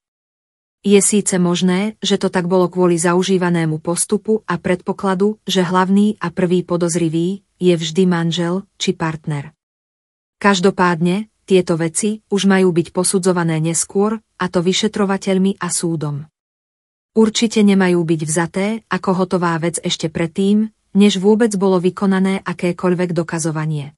Je 0.85 1.01
síce 1.01 1.33
možné, 1.41 1.97
že 2.05 2.21
to 2.21 2.29
tak 2.29 2.45
bolo 2.45 2.69
kvôli 2.69 2.93
zaužívanému 3.01 3.81
postupu 3.81 4.45
a 4.45 4.61
predpokladu, 4.61 5.41
že 5.49 5.65
hlavný 5.65 6.21
a 6.21 6.29
prvý 6.29 6.61
podozrivý 6.61 7.41
je 7.57 7.73
vždy 7.73 8.05
manžel 8.05 8.69
či 8.77 8.93
partner. 8.93 9.54
Každopádne, 10.37 11.31
tieto 11.45 11.77
veci 11.77 12.25
už 12.27 12.49
majú 12.49 12.73
byť 12.73 12.89
posudzované 12.89 13.61
neskôr, 13.61 14.17
a 14.41 14.45
to 14.49 14.59
vyšetrovateľmi 14.65 15.61
a 15.61 15.69
súdom. 15.69 16.25
Určite 17.15 17.63
nemajú 17.63 18.03
byť 18.03 18.21
vzaté 18.27 18.65
ako 18.91 19.09
hotová 19.23 19.55
vec 19.61 19.79
ešte 19.79 20.11
predtým, 20.11 20.67
než 20.95 21.23
vôbec 21.23 21.53
bolo 21.55 21.79
vykonané 21.79 22.43
akékoľvek 22.43 23.15
dokazovanie. 23.15 23.95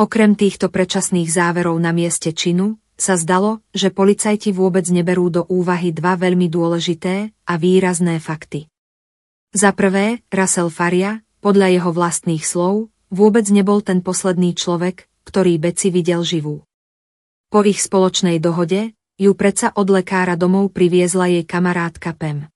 Okrem 0.00 0.32
týchto 0.32 0.72
predčasných 0.72 1.28
záverov 1.28 1.76
na 1.76 1.92
mieste 1.92 2.32
činu, 2.32 2.80
sa 2.96 3.20
zdalo, 3.20 3.60
že 3.76 3.92
policajti 3.92 4.54
vôbec 4.54 4.86
neberú 4.88 5.28
do 5.28 5.42
úvahy 5.44 5.92
dva 5.92 6.16
veľmi 6.16 6.48
dôležité 6.48 7.34
a 7.44 7.52
výrazné 7.60 8.16
fakty. 8.22 8.70
Za 9.52 9.76
prvé, 9.76 10.24
Russell 10.32 10.72
Faria, 10.72 11.20
podľa 11.44 11.68
jeho 11.76 11.90
vlastných 11.92 12.46
slov, 12.46 12.88
vôbec 13.12 13.44
nebol 13.52 13.84
ten 13.84 14.00
posledný 14.00 14.56
človek, 14.56 15.11
ktorý 15.26 15.58
Beci 15.58 15.88
videl 15.94 16.22
živú. 16.26 16.62
Po 17.52 17.60
ich 17.66 17.84
spoločnej 17.84 18.40
dohode, 18.40 18.96
ju 19.20 19.32
predsa 19.36 19.70
od 19.76 19.92
lekára 19.92 20.40
domov 20.40 20.72
priviezla 20.72 21.28
jej 21.28 21.44
kamarátka 21.44 22.16
Pem. 22.16 22.48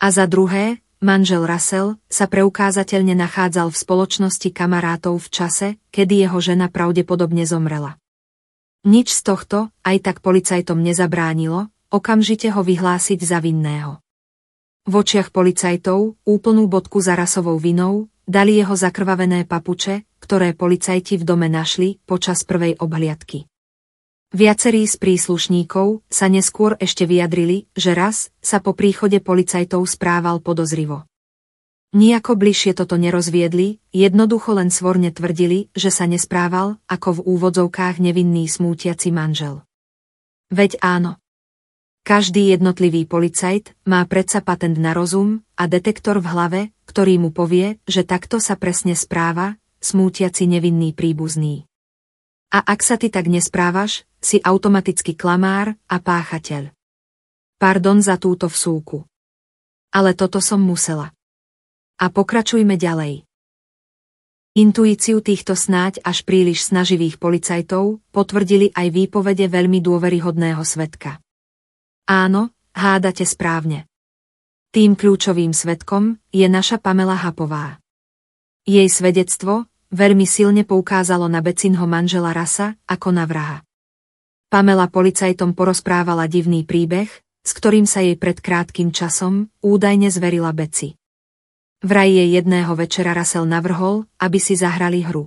A 0.00 0.06
za 0.08 0.24
druhé, 0.24 0.80
manžel 1.04 1.44
Russell 1.44 2.00
sa 2.08 2.24
preukázateľne 2.24 3.12
nachádzal 3.16 3.68
v 3.68 3.76
spoločnosti 3.76 4.48
kamarátov 4.52 5.20
v 5.20 5.28
čase, 5.28 5.68
kedy 5.92 6.26
jeho 6.26 6.38
žena 6.40 6.72
pravdepodobne 6.72 7.44
zomrela. 7.44 8.00
Nič 8.86 9.12
z 9.12 9.20
tohto 9.26 9.68
aj 9.84 9.96
tak 10.00 10.16
policajtom 10.22 10.80
nezabránilo, 10.80 11.68
okamžite 11.92 12.50
ho 12.54 12.62
vyhlásiť 12.62 13.20
za 13.20 13.38
vinného. 13.42 14.00
V 14.86 14.92
očiach 15.02 15.34
policajtov 15.34 16.14
úplnú 16.22 16.70
bodku 16.70 17.02
za 17.02 17.18
rasovou 17.18 17.58
vinou 17.58 18.06
dali 18.26 18.58
jeho 18.58 18.74
zakrvavené 18.74 19.46
papuče, 19.46 20.04
ktoré 20.18 20.52
policajti 20.52 21.16
v 21.16 21.24
dome 21.24 21.46
našli 21.46 22.02
počas 22.02 22.42
prvej 22.42 22.76
obhliadky. 22.82 23.46
Viacerí 24.34 24.84
z 24.90 24.98
príslušníkov 24.98 26.02
sa 26.10 26.26
neskôr 26.26 26.74
ešte 26.82 27.06
vyjadrili, 27.06 27.70
že 27.78 27.94
raz 27.94 28.34
sa 28.42 28.58
po 28.58 28.74
príchode 28.74 29.22
policajtov 29.22 29.86
správal 29.86 30.42
podozrivo. 30.42 31.06
Nijako 31.94 32.34
bližšie 32.34 32.74
toto 32.74 32.98
nerozviedli, 32.98 33.80
jednoducho 33.94 34.52
len 34.58 34.68
svorne 34.74 35.14
tvrdili, 35.14 35.70
že 35.72 35.94
sa 35.94 36.04
nesprával, 36.04 36.76
ako 36.90 37.22
v 37.22 37.24
úvodzovkách 37.24 38.02
nevinný 38.02 38.50
smútiaci 38.50 39.14
manžel. 39.14 39.62
Veď 40.50 40.82
áno. 40.82 41.22
Každý 42.06 42.54
jednotlivý 42.54 43.02
policajt 43.02 43.74
má 43.82 43.98
predsa 44.06 44.38
patent 44.38 44.78
na 44.78 44.94
rozum 44.94 45.42
a 45.58 45.66
detektor 45.66 46.22
v 46.22 46.30
hlave, 46.30 46.60
ktorý 46.86 47.18
mu 47.18 47.34
povie, 47.34 47.82
že 47.82 48.06
takto 48.06 48.38
sa 48.38 48.54
presne 48.54 48.94
správa, 48.94 49.58
smútiaci 49.82 50.46
nevinný 50.46 50.94
príbuzný. 50.94 51.66
A 52.54 52.62
ak 52.62 52.86
sa 52.86 52.94
ty 52.94 53.10
tak 53.10 53.26
nesprávaš, 53.26 54.06
si 54.22 54.38
automaticky 54.38 55.18
klamár 55.18 55.74
a 55.90 55.98
páchateľ. 55.98 56.70
Pardon 57.58 57.98
za 57.98 58.22
túto 58.22 58.46
vsúku. 58.46 59.02
Ale 59.90 60.14
toto 60.14 60.38
som 60.38 60.62
musela. 60.62 61.10
A 61.98 62.06
pokračujme 62.06 62.78
ďalej. 62.78 63.26
Intuíciu 64.54 65.26
týchto 65.26 65.58
snáď 65.58 65.98
až 66.06 66.22
príliš 66.22 66.70
snaživých 66.70 67.18
policajtov 67.18 67.98
potvrdili 68.14 68.70
aj 68.78 68.94
výpovede 68.94 69.50
veľmi 69.50 69.82
dôveryhodného 69.82 70.62
svetka. 70.62 71.18
Áno, 72.06 72.54
hádate 72.70 73.26
správne. 73.26 73.90
Tým 74.70 74.94
kľúčovým 74.94 75.50
svetkom 75.50 76.22
je 76.30 76.46
naša 76.46 76.78
Pamela 76.78 77.18
Hapová. 77.18 77.82
Jej 78.62 78.86
svedectvo, 78.94 79.66
veľmi 79.90 80.22
silne 80.22 80.62
poukázalo 80.62 81.26
na 81.26 81.42
Becinho 81.42 81.82
manžela 81.90 82.30
Rasa 82.30 82.78
ako 82.86 83.10
na 83.10 83.26
vraha. 83.26 83.58
Pamela 84.46 84.86
policajtom 84.86 85.50
porozprávala 85.58 86.30
divný 86.30 86.62
príbeh, 86.62 87.10
s 87.42 87.50
ktorým 87.50 87.90
sa 87.90 88.06
jej 88.06 88.14
pred 88.14 88.38
krátkým 88.38 88.94
časom 88.94 89.50
údajne 89.58 90.06
zverila 90.06 90.54
Beci. 90.54 90.94
Vraj 91.82 92.14
jej 92.14 92.38
jedného 92.38 92.70
večera 92.78 93.18
Rasel 93.18 93.50
navrhol, 93.50 94.06
aby 94.22 94.38
si 94.38 94.54
zahrali 94.54 95.02
hru. 95.02 95.26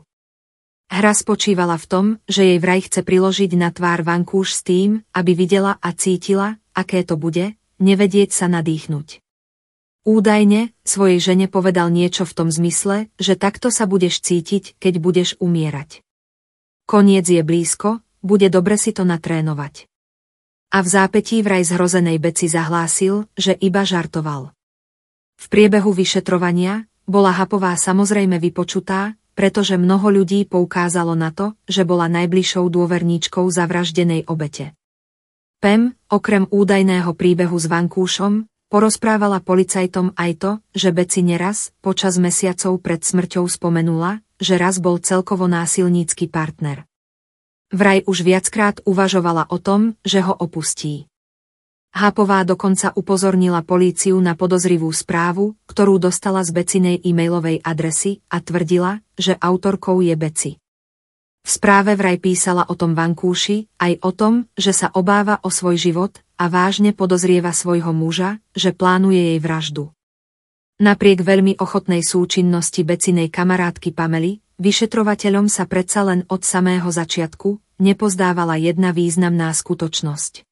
Hra 0.90 1.12
spočívala 1.12 1.76
v 1.76 1.86
tom, 1.86 2.06
že 2.26 2.56
jej 2.56 2.60
vraj 2.64 2.88
chce 2.88 3.04
priložiť 3.04 3.52
na 3.60 3.70
tvár 3.70 4.02
vankúš 4.02 4.58
s 4.58 4.62
tým, 4.64 5.04
aby 5.12 5.36
videla 5.36 5.76
a 5.78 5.92
cítila, 5.92 6.58
aké 6.80 7.04
to 7.04 7.20
bude, 7.20 7.60
nevedieť 7.84 8.32
sa 8.32 8.48
nadýchnuť. 8.48 9.20
Údajne, 10.08 10.72
svojej 10.88 11.20
žene 11.20 11.52
povedal 11.52 11.92
niečo 11.92 12.24
v 12.24 12.34
tom 12.34 12.50
zmysle, 12.50 13.12
že 13.20 13.36
takto 13.36 13.68
sa 13.68 13.84
budeš 13.84 14.24
cítiť, 14.24 14.80
keď 14.80 14.94
budeš 15.04 15.30
umierať. 15.44 16.02
Koniec 16.88 17.28
je 17.28 17.44
blízko, 17.44 18.00
bude 18.24 18.48
dobre 18.48 18.80
si 18.80 18.96
to 18.96 19.04
natrénovať. 19.04 19.86
A 20.72 20.82
v 20.82 20.88
zápetí 20.88 21.44
vraj 21.44 21.68
zhrozenej 21.68 22.18
Beci 22.18 22.48
zahlásil, 22.48 23.28
že 23.36 23.54
iba 23.60 23.84
žartoval. 23.84 24.56
V 25.40 25.46
priebehu 25.52 25.92
vyšetrovania 25.92 26.88
bola 27.10 27.36
Hapová 27.36 27.76
samozrejme 27.76 28.38
vypočutá, 28.38 29.20
pretože 29.34 29.80
mnoho 29.80 30.10
ľudí 30.10 30.46
poukázalo 30.46 31.16
na 31.16 31.32
to, 31.32 31.56
že 31.66 31.88
bola 31.88 32.12
najbližšou 32.12 32.66
dôverníčkou 32.70 33.48
zavraždenej 33.48 34.28
obete. 34.28 34.79
Pem, 35.60 35.94
okrem 36.08 36.48
údajného 36.48 37.12
príbehu 37.16 37.56
s 37.60 37.68
Vankúšom, 37.68 38.50
Porozprávala 38.70 39.42
policajtom 39.42 40.14
aj 40.14 40.32
to, 40.38 40.52
že 40.78 40.94
Beci 40.94 41.26
neraz, 41.26 41.74
počas 41.82 42.22
mesiacov 42.22 42.78
pred 42.78 43.02
smrťou 43.02 43.50
spomenula, 43.50 44.22
že 44.38 44.62
raz 44.62 44.78
bol 44.78 45.02
celkovo 45.02 45.50
násilnícky 45.50 46.30
partner. 46.30 46.86
Vraj 47.74 48.06
už 48.06 48.22
viackrát 48.22 48.78
uvažovala 48.86 49.50
o 49.50 49.58
tom, 49.58 49.98
že 50.06 50.22
ho 50.22 50.38
opustí. 50.38 51.10
Hápová 51.98 52.46
dokonca 52.46 52.94
upozornila 52.94 53.66
políciu 53.66 54.22
na 54.22 54.38
podozrivú 54.38 54.94
správu, 54.94 55.58
ktorú 55.66 55.98
dostala 55.98 56.46
z 56.46 56.54
Becinej 56.54 57.02
e-mailovej 57.02 57.66
adresy 57.66 58.22
a 58.30 58.38
tvrdila, 58.38 59.02
že 59.18 59.34
autorkou 59.34 59.98
je 60.06 60.14
Beci. 60.14 60.52
V 61.44 61.50
správe 61.50 61.96
vraj 61.96 62.20
písala 62.20 62.68
o 62.68 62.76
tom 62.76 62.94
Vankúši, 62.94 63.72
aj 63.80 63.94
o 64.04 64.12
tom, 64.12 64.34
že 64.60 64.76
sa 64.76 64.92
obáva 64.92 65.40
o 65.42 65.50
svoj 65.50 65.80
život 65.80 66.20
a 66.40 66.52
vážne 66.52 66.92
podozrieva 66.92 67.56
svojho 67.56 67.92
muža, 67.96 68.40
že 68.56 68.76
plánuje 68.76 69.36
jej 69.36 69.40
vraždu. 69.40 69.92
Napriek 70.80 71.28
veľmi 71.28 71.60
ochotnej 71.60 72.00
súčinnosti 72.00 72.88
Becinej 72.88 73.28
kamarátky 73.28 73.92
Pamely, 73.92 74.40
vyšetrovateľom 74.64 75.52
sa 75.52 75.68
predsa 75.68 76.08
len 76.08 76.24
od 76.32 76.48
samého 76.48 76.88
začiatku 76.88 77.60
nepozdávala 77.84 78.56
jedna 78.56 78.96
významná 78.96 79.52
skutočnosť. 79.52 80.48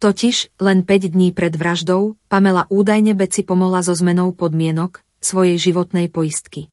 Totiž, 0.00 0.62
len 0.62 0.86
5 0.86 1.12
dní 1.12 1.34
pred 1.34 1.52
vraždou, 1.52 2.16
Pamela 2.30 2.64
údajne 2.70 3.12
Beci 3.12 3.42
pomohla 3.42 3.84
so 3.84 3.92
zmenou 3.92 4.32
podmienok 4.32 5.02
svojej 5.20 5.60
životnej 5.60 6.08
poistky. 6.08 6.72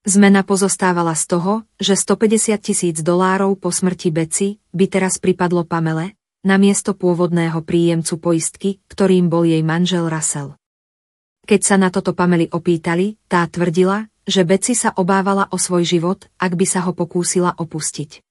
Zmena 0.00 0.40
pozostávala 0.40 1.12
z 1.12 1.28
toho, 1.28 1.52
že 1.76 1.92
150 1.92 2.56
tisíc 2.56 2.96
dolárov 3.04 3.52
po 3.60 3.68
smrti 3.68 4.08
Beci 4.08 4.56
by 4.72 4.88
teraz 4.88 5.20
pripadlo 5.20 5.68
Pamele, 5.68 6.16
namiesto 6.40 6.96
pôvodného 6.96 7.60
príjemcu 7.60 8.16
poistky, 8.16 8.80
ktorým 8.88 9.28
bol 9.28 9.44
jej 9.44 9.60
manžel 9.60 10.08
Russell. 10.08 10.56
Keď 11.44 11.60
sa 11.60 11.76
na 11.76 11.92
toto 11.92 12.16
Pameli 12.16 12.48
opýtali, 12.48 13.20
tá 13.28 13.44
tvrdila, 13.44 14.08
že 14.24 14.48
Beci 14.48 14.72
sa 14.72 14.88
obávala 14.96 15.52
o 15.52 15.60
svoj 15.60 15.84
život, 15.84 16.32
ak 16.40 16.56
by 16.56 16.64
sa 16.64 16.80
ho 16.88 16.96
pokúsila 16.96 17.52
opustiť. 17.60 18.24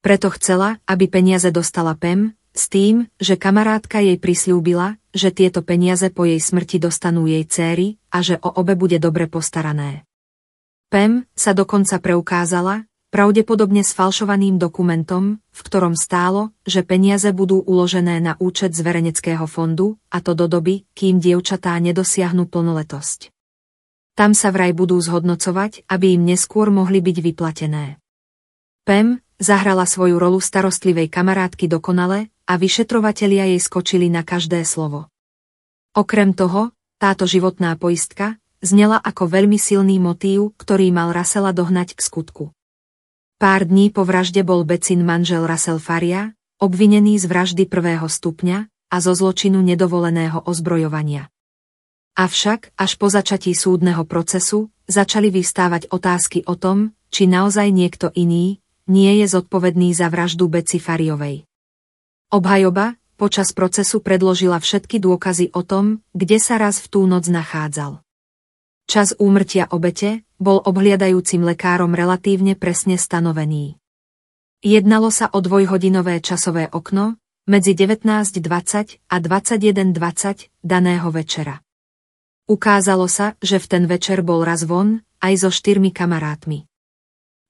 Preto 0.00 0.32
chcela, 0.32 0.80
aby 0.88 1.12
peniaze 1.12 1.52
dostala 1.52 1.92
Pem, 1.92 2.32
s 2.56 2.72
tým, 2.72 3.04
že 3.20 3.36
kamarátka 3.36 4.00
jej 4.00 4.16
prislúbila, 4.16 4.96
že 5.12 5.28
tieto 5.28 5.60
peniaze 5.60 6.08
po 6.08 6.24
jej 6.24 6.40
smrti 6.40 6.80
dostanú 6.80 7.28
jej 7.28 7.44
céry 7.44 8.00
a 8.08 8.24
že 8.24 8.40
o 8.40 8.48
obe 8.48 8.72
bude 8.80 8.96
dobre 8.96 9.28
postarané. 9.28 10.08
PEM 10.96 11.28
sa 11.36 11.52
dokonca 11.52 12.00
preukázala, 12.00 12.88
pravdepodobne 13.12 13.84
s 13.84 13.92
falšovaným 13.92 14.56
dokumentom, 14.56 15.44
v 15.44 15.60
ktorom 15.60 15.92
stálo, 15.92 16.56
že 16.64 16.88
peniaze 16.88 17.28
budú 17.36 17.60
uložené 17.60 18.16
na 18.24 18.40
účet 18.40 18.72
zverejneckého 18.72 19.44
fondu, 19.44 20.00
a 20.08 20.24
to 20.24 20.32
do 20.32 20.48
doby, 20.48 20.88
kým 20.96 21.20
dievčatá 21.20 21.76
nedosiahnu 21.84 22.48
plnoletosť. 22.48 23.28
Tam 24.16 24.32
sa 24.32 24.48
vraj 24.48 24.72
budú 24.72 24.96
zhodnocovať, 24.96 25.84
aby 25.84 26.16
im 26.16 26.32
neskôr 26.32 26.72
mohli 26.72 27.04
byť 27.04 27.16
vyplatené. 27.20 28.00
PEM 28.88 29.20
zahrala 29.36 29.84
svoju 29.84 30.16
rolu 30.16 30.40
starostlivej 30.40 31.12
kamarátky 31.12 31.68
dokonale 31.68 32.32
a 32.48 32.56
vyšetrovatelia 32.56 33.44
jej 33.52 33.60
skočili 33.60 34.08
na 34.08 34.24
každé 34.24 34.64
slovo. 34.64 35.12
Okrem 35.92 36.32
toho, 36.32 36.72
táto 36.96 37.28
životná 37.28 37.76
poistka, 37.76 38.40
znela 38.64 39.00
ako 39.00 39.28
veľmi 39.28 39.56
silný 39.60 40.00
motív, 40.00 40.56
ktorý 40.60 40.92
mal 40.92 41.12
Rasela 41.12 41.50
dohnať 41.50 41.96
k 41.96 42.00
skutku. 42.00 42.44
Pár 43.36 43.68
dní 43.68 43.92
po 43.92 44.08
vražde 44.08 44.40
bol 44.40 44.64
Becin 44.64 45.04
manžel 45.04 45.44
Russell 45.44 45.76
Faria, 45.76 46.32
obvinený 46.56 47.20
z 47.20 47.28
vraždy 47.28 47.64
prvého 47.68 48.08
stupňa 48.08 48.64
a 48.88 48.96
zo 49.02 49.12
zločinu 49.12 49.60
nedovoleného 49.60 50.40
ozbrojovania. 50.48 51.28
Avšak, 52.16 52.72
až 52.80 52.92
po 52.96 53.12
začatí 53.12 53.52
súdneho 53.52 54.08
procesu, 54.08 54.72
začali 54.88 55.28
vystávať 55.28 55.92
otázky 55.92 56.48
o 56.48 56.56
tom, 56.56 56.96
či 57.12 57.28
naozaj 57.28 57.68
niekto 57.68 58.08
iný 58.16 58.64
nie 58.88 59.20
je 59.20 59.26
zodpovedný 59.28 59.92
za 59.92 60.08
vraždu 60.08 60.48
Beci 60.48 60.80
Fariovej. 60.80 61.44
Obhajoba 62.32 62.96
počas 63.20 63.52
procesu 63.52 64.00
predložila 64.00 64.60
všetky 64.60 64.96
dôkazy 64.96 65.52
o 65.52 65.60
tom, 65.60 66.00
kde 66.16 66.40
sa 66.40 66.56
raz 66.56 66.80
v 66.80 66.86
tú 66.88 67.00
noc 67.04 67.28
nachádzal. 67.28 68.05
Čas 68.86 69.18
úmrtia 69.18 69.66
obete 69.74 70.22
bol 70.38 70.62
obhliadajúcim 70.62 71.42
lekárom 71.42 71.90
relatívne 71.90 72.54
presne 72.54 72.94
stanovený. 72.94 73.82
Jednalo 74.62 75.10
sa 75.10 75.26
o 75.26 75.42
dvojhodinové 75.42 76.22
časové 76.22 76.70
okno 76.70 77.18
medzi 77.50 77.74
19.20 77.74 79.10
a 79.10 79.16
21.20 79.18 80.54
daného 80.62 81.08
večera. 81.10 81.58
Ukázalo 82.46 83.10
sa, 83.10 83.34
že 83.42 83.58
v 83.58 83.66
ten 83.66 83.84
večer 83.90 84.22
bol 84.22 84.46
raz 84.46 84.62
von, 84.62 85.02
aj 85.18 85.34
so 85.34 85.50
štyrmi 85.50 85.90
kamarátmi. 85.90 86.70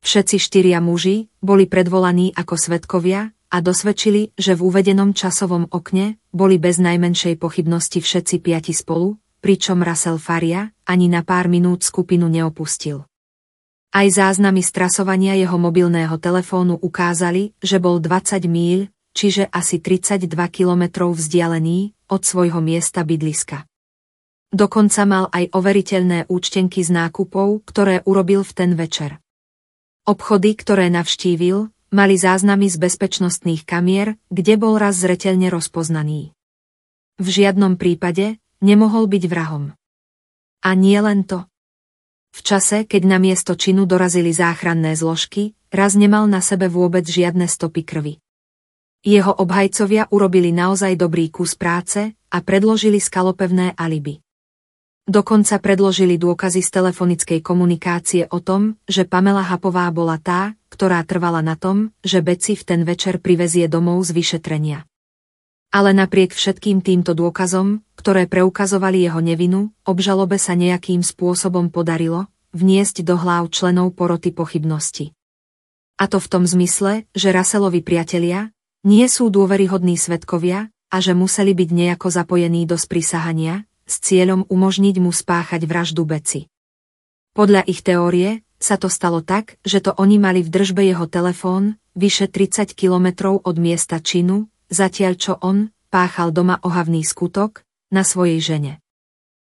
Všetci 0.00 0.40
štyria 0.40 0.80
muži 0.80 1.28
boli 1.44 1.68
predvolaní 1.68 2.32
ako 2.32 2.56
svetkovia 2.56 3.36
a 3.52 3.56
dosvedčili, 3.60 4.32
že 4.40 4.56
v 4.56 4.64
uvedenom 4.72 5.12
časovom 5.12 5.68
okne 5.68 6.16
boli 6.32 6.56
bez 6.56 6.80
najmenšej 6.80 7.36
pochybnosti 7.36 8.00
všetci 8.00 8.40
piati 8.40 8.72
spolu, 8.72 9.20
pričom 9.40 9.82
Russell 9.82 10.20
Faria 10.20 10.72
ani 10.86 11.10
na 11.10 11.26
pár 11.26 11.50
minút 11.50 11.82
skupinu 11.82 12.30
neopustil. 12.30 13.04
Aj 13.96 14.06
záznamy 14.06 14.60
strasovania 14.60 15.32
jeho 15.38 15.56
mobilného 15.56 16.20
telefónu 16.20 16.76
ukázali, 16.76 17.56
že 17.64 17.80
bol 17.80 17.96
20 18.02 18.44
míľ, 18.44 18.92
čiže 19.16 19.48
asi 19.48 19.80
32 19.80 20.28
kilometrov 20.52 21.16
vzdialený 21.16 21.96
od 22.12 22.20
svojho 22.20 22.60
miesta 22.60 23.00
bydliska. 23.08 23.64
Dokonca 24.52 25.02
mal 25.08 25.24
aj 25.32 25.50
overiteľné 25.56 26.28
účtenky 26.28 26.84
z 26.84 26.92
nákupov, 26.92 27.66
ktoré 27.66 28.04
urobil 28.04 28.44
v 28.44 28.52
ten 28.52 28.70
večer. 28.76 29.18
Obchody, 30.06 30.54
ktoré 30.54 30.86
navštívil, 30.86 31.72
mali 31.90 32.14
záznamy 32.14 32.70
z 32.70 32.76
bezpečnostných 32.78 33.66
kamier, 33.66 34.14
kde 34.30 34.54
bol 34.54 34.78
raz 34.78 35.02
zreteľne 35.02 35.50
rozpoznaný. 35.50 36.30
V 37.16 37.26
žiadnom 37.26 37.74
prípade 37.80 38.38
nemohol 38.64 39.08
byť 39.10 39.24
vrahom. 39.28 39.74
A 40.64 40.70
nie 40.72 40.98
len 40.98 41.24
to. 41.24 41.46
V 42.36 42.40
čase, 42.44 42.84
keď 42.84 43.02
na 43.08 43.16
miesto 43.16 43.56
činu 43.56 43.88
dorazili 43.88 44.28
záchranné 44.28 44.92
zložky, 44.92 45.56
raz 45.72 45.96
nemal 45.96 46.28
na 46.28 46.44
sebe 46.44 46.68
vôbec 46.68 47.08
žiadne 47.08 47.48
stopy 47.48 47.80
krvi. 47.80 48.14
Jeho 49.06 49.32
obhajcovia 49.32 50.10
urobili 50.10 50.50
naozaj 50.52 50.98
dobrý 50.98 51.30
kus 51.32 51.54
práce 51.54 52.12
a 52.12 52.38
predložili 52.42 52.98
skalopevné 52.98 53.72
alibi. 53.78 54.20
Dokonca 55.06 55.62
predložili 55.62 56.18
dôkazy 56.18 56.66
z 56.66 56.70
telefonickej 56.74 57.38
komunikácie 57.38 58.26
o 58.26 58.42
tom, 58.42 58.74
že 58.90 59.06
Pamela 59.06 59.46
Hapová 59.46 59.86
bola 59.94 60.18
tá, 60.18 60.58
ktorá 60.66 61.06
trvala 61.06 61.46
na 61.46 61.54
tom, 61.54 61.94
že 62.02 62.26
Beci 62.26 62.58
v 62.58 62.66
ten 62.66 62.80
večer 62.82 63.22
privezie 63.22 63.70
domov 63.70 64.02
z 64.02 64.10
vyšetrenia. 64.18 64.82
Ale 65.76 65.92
napriek 65.92 66.32
všetkým 66.32 66.80
týmto 66.80 67.12
dôkazom, 67.12 67.84
ktoré 68.00 68.24
preukazovali 68.24 69.04
jeho 69.04 69.20
nevinu, 69.20 69.76
obžalobe 69.84 70.40
sa 70.40 70.56
nejakým 70.56 71.04
spôsobom 71.04 71.68
podarilo 71.68 72.32
vniesť 72.56 73.04
do 73.04 73.20
hlav 73.20 73.52
členov 73.52 73.92
poroty 73.92 74.32
pochybnosti. 74.32 75.12
A 76.00 76.08
to 76.08 76.16
v 76.16 76.30
tom 76.32 76.48
zmysle, 76.48 77.04
že 77.12 77.28
Raselovi 77.28 77.84
priatelia 77.84 78.56
nie 78.88 79.04
sú 79.04 79.28
dôveryhodní 79.28 80.00
svetkovia 80.00 80.72
a 80.88 80.96
že 81.04 81.12
museli 81.12 81.52
byť 81.52 81.68
nejako 81.68 82.08
zapojení 82.08 82.64
do 82.64 82.80
sprísahania, 82.80 83.68
s 83.84 84.00
cieľom 84.00 84.48
umožniť 84.48 84.96
mu 84.96 85.12
spáchať 85.12 85.60
vraždu 85.68 86.08
Beci. 86.08 86.48
Podľa 87.36 87.68
ich 87.68 87.84
teórie 87.84 88.48
sa 88.56 88.80
to 88.80 88.88
stalo 88.88 89.20
tak, 89.20 89.60
že 89.60 89.84
to 89.84 89.92
oni 89.92 90.16
mali 90.16 90.40
v 90.40 90.48
držbe 90.48 90.88
jeho 90.88 91.04
telefón, 91.04 91.76
vyše 91.92 92.32
30 92.32 92.72
kilometrov 92.72 93.44
od 93.44 93.60
miesta 93.60 94.00
činu, 94.00 94.48
zatiaľ 94.72 95.12
čo 95.18 95.38
on 95.40 95.70
páchal 95.88 96.34
doma 96.34 96.58
ohavný 96.62 97.06
skutok 97.06 97.62
na 97.94 98.02
svojej 98.02 98.42
žene. 98.42 98.72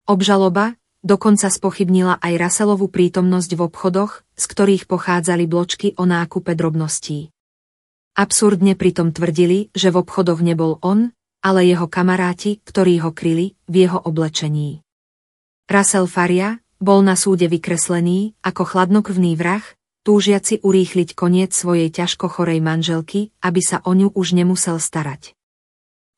Obžaloba 0.08 0.76
dokonca 1.04 1.48
spochybnila 1.48 2.20
aj 2.20 2.34
Raselovú 2.36 2.92
prítomnosť 2.92 3.52
v 3.56 3.62
obchodoch, 3.68 4.28
z 4.36 4.44
ktorých 4.48 4.84
pochádzali 4.88 5.48
bločky 5.48 5.88
o 5.96 6.04
nákupe 6.04 6.52
drobností. 6.56 7.32
Absurdne 8.18 8.74
pritom 8.74 9.14
tvrdili, 9.14 9.70
že 9.78 9.94
v 9.94 10.02
obchodoch 10.02 10.42
nebol 10.42 10.82
on, 10.82 11.14
ale 11.46 11.70
jeho 11.70 11.86
kamaráti, 11.86 12.60
ktorí 12.66 12.98
ho 13.06 13.14
kryli, 13.14 13.54
v 13.70 13.76
jeho 13.86 14.02
oblečení. 14.02 14.82
Russell 15.70 16.10
Faria 16.10 16.58
bol 16.82 17.06
na 17.06 17.14
súde 17.14 17.46
vykreslený 17.46 18.34
ako 18.42 18.64
chladnokrvný 18.66 19.38
vrah, 19.38 19.62
túžiaci 20.08 20.64
urýchliť 20.64 21.20
koniec 21.20 21.52
svojej 21.52 21.92
ťažko 21.92 22.32
chorej 22.32 22.64
manželky, 22.64 23.36
aby 23.44 23.60
sa 23.60 23.84
o 23.84 23.92
ňu 23.92 24.16
už 24.16 24.40
nemusel 24.40 24.80
starať. 24.80 25.36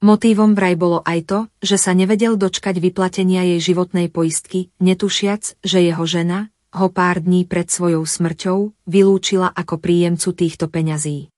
Motívom 0.06 0.54
vraj 0.54 0.78
bolo 0.78 1.02
aj 1.02 1.20
to, 1.26 1.40
že 1.60 1.82
sa 1.82 1.98
nevedel 1.98 2.38
dočkať 2.38 2.78
vyplatenia 2.78 3.44
jej 3.50 3.74
životnej 3.74 4.14
poistky, 4.14 4.70
netušiac, 4.78 5.58
že 5.66 5.82
jeho 5.82 6.06
žena 6.06 6.54
ho 6.70 6.88
pár 6.94 7.20
dní 7.26 7.50
pred 7.50 7.66
svojou 7.66 8.06
smrťou 8.06 8.78
vylúčila 8.86 9.50
ako 9.50 9.82
príjemcu 9.82 10.38
týchto 10.38 10.70
peňazí. 10.70 11.34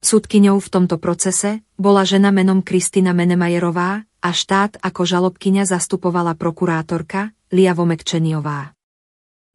Sudkyňou 0.00 0.58
v 0.58 0.68
tomto 0.72 0.96
procese 0.96 1.60
bola 1.76 2.08
žena 2.08 2.32
menom 2.32 2.64
Kristina 2.64 3.12
Menemajerová 3.12 4.02
a 4.02 4.30
štát 4.32 4.80
ako 4.80 5.04
žalobkyňa 5.04 5.68
zastupovala 5.68 6.34
prokurátorka 6.40 7.36
Lia 7.52 7.76
Vomekčeniová. 7.76 8.72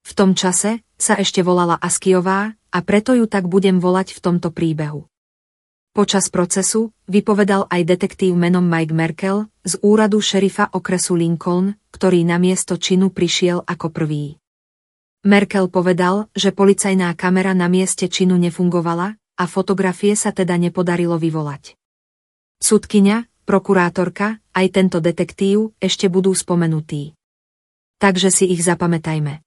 V 0.02 0.12
tom 0.18 0.34
čase 0.34 0.82
sa 1.02 1.18
ešte 1.18 1.42
volala 1.42 1.82
Askiová 1.82 2.54
a 2.70 2.80
preto 2.86 3.18
ju 3.18 3.26
tak 3.26 3.50
budem 3.50 3.82
volať 3.82 4.14
v 4.14 4.20
tomto 4.22 4.54
príbehu. 4.54 5.10
Počas 5.92 6.32
procesu 6.32 6.96
vypovedal 7.10 7.68
aj 7.68 7.84
detektív 7.84 8.38
menom 8.38 8.64
Mike 8.64 8.96
Merkel 8.96 9.52
z 9.66 9.76
úradu 9.84 10.24
šerifa 10.24 10.72
okresu 10.72 11.20
Lincoln, 11.20 11.76
ktorý 11.92 12.24
na 12.24 12.40
miesto 12.40 12.80
činu 12.80 13.12
prišiel 13.12 13.66
ako 13.68 13.92
prvý. 13.92 14.40
Merkel 15.28 15.68
povedal, 15.68 16.32
že 16.32 16.56
policajná 16.56 17.12
kamera 17.20 17.52
na 17.52 17.68
mieste 17.68 18.08
činu 18.08 18.40
nefungovala 18.40 19.20
a 19.36 19.44
fotografie 19.52 20.16
sa 20.16 20.32
teda 20.32 20.56
nepodarilo 20.56 21.20
vyvolať. 21.20 21.76
Sudkyňa, 22.64 23.28
prokurátorka, 23.44 24.40
aj 24.56 24.66
tento 24.72 25.04
detektív 25.04 25.76
ešte 25.84 26.08
budú 26.08 26.32
spomenutí. 26.32 27.20
Takže 28.00 28.32
si 28.32 28.48
ich 28.48 28.64
zapamätajme. 28.64 29.44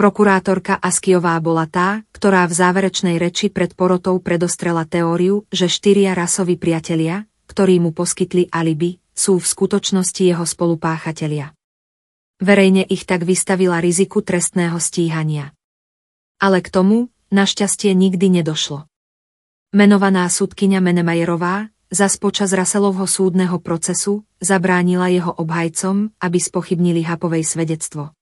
Prokurátorka 0.00 0.80
Askiová 0.80 1.36
bola 1.44 1.68
tá, 1.68 2.08
ktorá 2.16 2.48
v 2.48 2.56
záverečnej 2.56 3.20
reči 3.20 3.52
pred 3.52 3.76
porotou 3.76 4.16
predostrela 4.16 4.88
teóriu, 4.88 5.44
že 5.52 5.68
štyria 5.68 6.16
rasoví 6.16 6.56
priatelia, 6.56 7.28
ktorí 7.52 7.84
mu 7.84 7.92
poskytli 7.92 8.48
alibi, 8.48 8.96
sú 9.12 9.36
v 9.36 9.44
skutočnosti 9.44 10.24
jeho 10.24 10.40
spolupáchatelia. 10.48 11.52
Verejne 12.40 12.80
ich 12.88 13.04
tak 13.04 13.28
vystavila 13.28 13.76
riziku 13.76 14.24
trestného 14.24 14.80
stíhania. 14.80 15.52
Ale 16.40 16.64
k 16.64 16.72
tomu, 16.72 17.12
našťastie 17.28 17.92
nikdy 17.92 18.40
nedošlo. 18.40 18.88
Menovaná 19.76 20.24
sudkyňa 20.32 20.80
Menemajerová, 20.80 21.68
zas 21.92 22.16
počas 22.16 22.56
Raselovho 22.56 23.04
súdneho 23.04 23.60
procesu, 23.60 24.24
zabránila 24.40 25.12
jeho 25.12 25.36
obhajcom, 25.36 26.08
aby 26.24 26.40
spochybnili 26.40 27.04
Hapovej 27.04 27.44
svedectvo. 27.44 28.16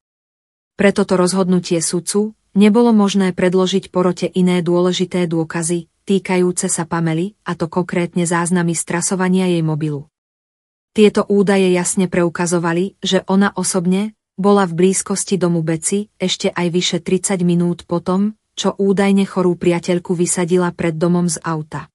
Pre 0.79 0.95
toto 0.95 1.19
rozhodnutie 1.19 1.83
sudcu 1.83 2.39
nebolo 2.55 2.95
možné 2.95 3.35
predložiť 3.35 3.91
porote 3.91 4.31
iné 4.31 4.63
dôležité 4.63 5.27
dôkazy, 5.27 5.91
týkajúce 6.07 6.71
sa 6.71 6.87
Pamely, 6.87 7.35
a 7.43 7.59
to 7.59 7.67
konkrétne 7.67 8.23
záznamy 8.23 8.79
strasovania 8.79 9.51
jej 9.51 9.67
mobilu. 9.67 10.07
Tieto 10.95 11.27
údaje 11.27 11.75
jasne 11.75 12.07
preukazovali, 12.07 12.95
že 13.03 13.27
ona 13.27 13.51
osobne 13.59 14.15
bola 14.39 14.71
v 14.71 14.87
blízkosti 14.87 15.35
domu 15.35 15.67
Beci 15.67 16.15
ešte 16.15 16.55
aj 16.55 16.67
vyše 16.71 16.99
30 17.03 17.43
minút 17.43 17.83
potom, 17.83 18.39
čo 18.55 18.79
údajne 18.79 19.27
chorú 19.27 19.59
priateľku 19.59 20.15
vysadila 20.15 20.71
pred 20.71 20.95
domom 20.95 21.27
z 21.27 21.43
auta. 21.43 21.91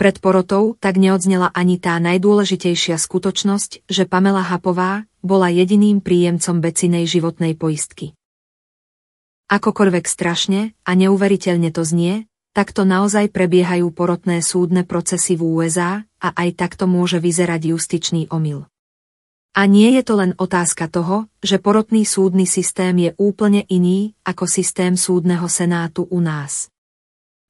Pred 0.00 0.16
porotou 0.24 0.80
tak 0.80 0.96
neodznela 0.96 1.52
ani 1.52 1.76
tá 1.76 2.00
najdôležitejšia 2.00 2.96
skutočnosť, 2.96 3.84
že 3.84 4.08
Pamela 4.08 4.40
Hapová 4.40 5.04
bola 5.20 5.52
jediným 5.52 6.00
príjemcom 6.00 6.64
Becinej 6.64 7.04
životnej 7.04 7.52
poistky. 7.52 8.16
Akokoľvek 9.52 10.08
strašne 10.08 10.72
a 10.88 10.96
neuveriteľne 10.96 11.68
to 11.68 11.84
znie, 11.84 12.24
takto 12.56 12.88
naozaj 12.88 13.28
prebiehajú 13.28 13.92
porotné 13.92 14.40
súdne 14.40 14.88
procesy 14.88 15.36
v 15.36 15.44
USA 15.44 16.08
a 16.16 16.32
aj 16.32 16.48
takto 16.56 16.88
môže 16.88 17.20
vyzerať 17.20 17.76
justičný 17.76 18.32
omyl. 18.32 18.64
A 19.52 19.68
nie 19.68 19.92
je 20.00 20.00
to 20.00 20.16
len 20.16 20.32
otázka 20.40 20.88
toho, 20.88 21.28
že 21.44 21.60
porotný 21.60 22.08
súdny 22.08 22.48
systém 22.48 22.96
je 22.96 23.12
úplne 23.20 23.68
iný 23.68 24.16
ako 24.24 24.48
systém 24.48 24.96
súdneho 24.96 25.44
senátu 25.44 26.08
u 26.08 26.24
nás. 26.24 26.72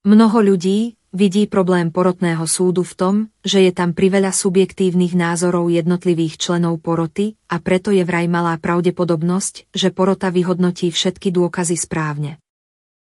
Mnoho 0.02 0.42
ľudí 0.42 0.98
vidí 1.10 1.50
problém 1.50 1.90
porotného 1.90 2.46
súdu 2.46 2.86
v 2.86 2.94
tom, 2.94 3.14
že 3.42 3.62
je 3.66 3.72
tam 3.74 3.94
priveľa 3.94 4.30
subjektívnych 4.30 5.14
názorov 5.18 5.70
jednotlivých 5.70 6.38
členov 6.38 6.78
poroty 6.82 7.38
a 7.50 7.58
preto 7.58 7.90
je 7.90 8.06
vraj 8.06 8.30
malá 8.30 8.58
pravdepodobnosť, 8.58 9.70
že 9.74 9.90
porota 9.90 10.30
vyhodnotí 10.30 10.90
všetky 10.90 11.34
dôkazy 11.34 11.76
správne. 11.78 12.38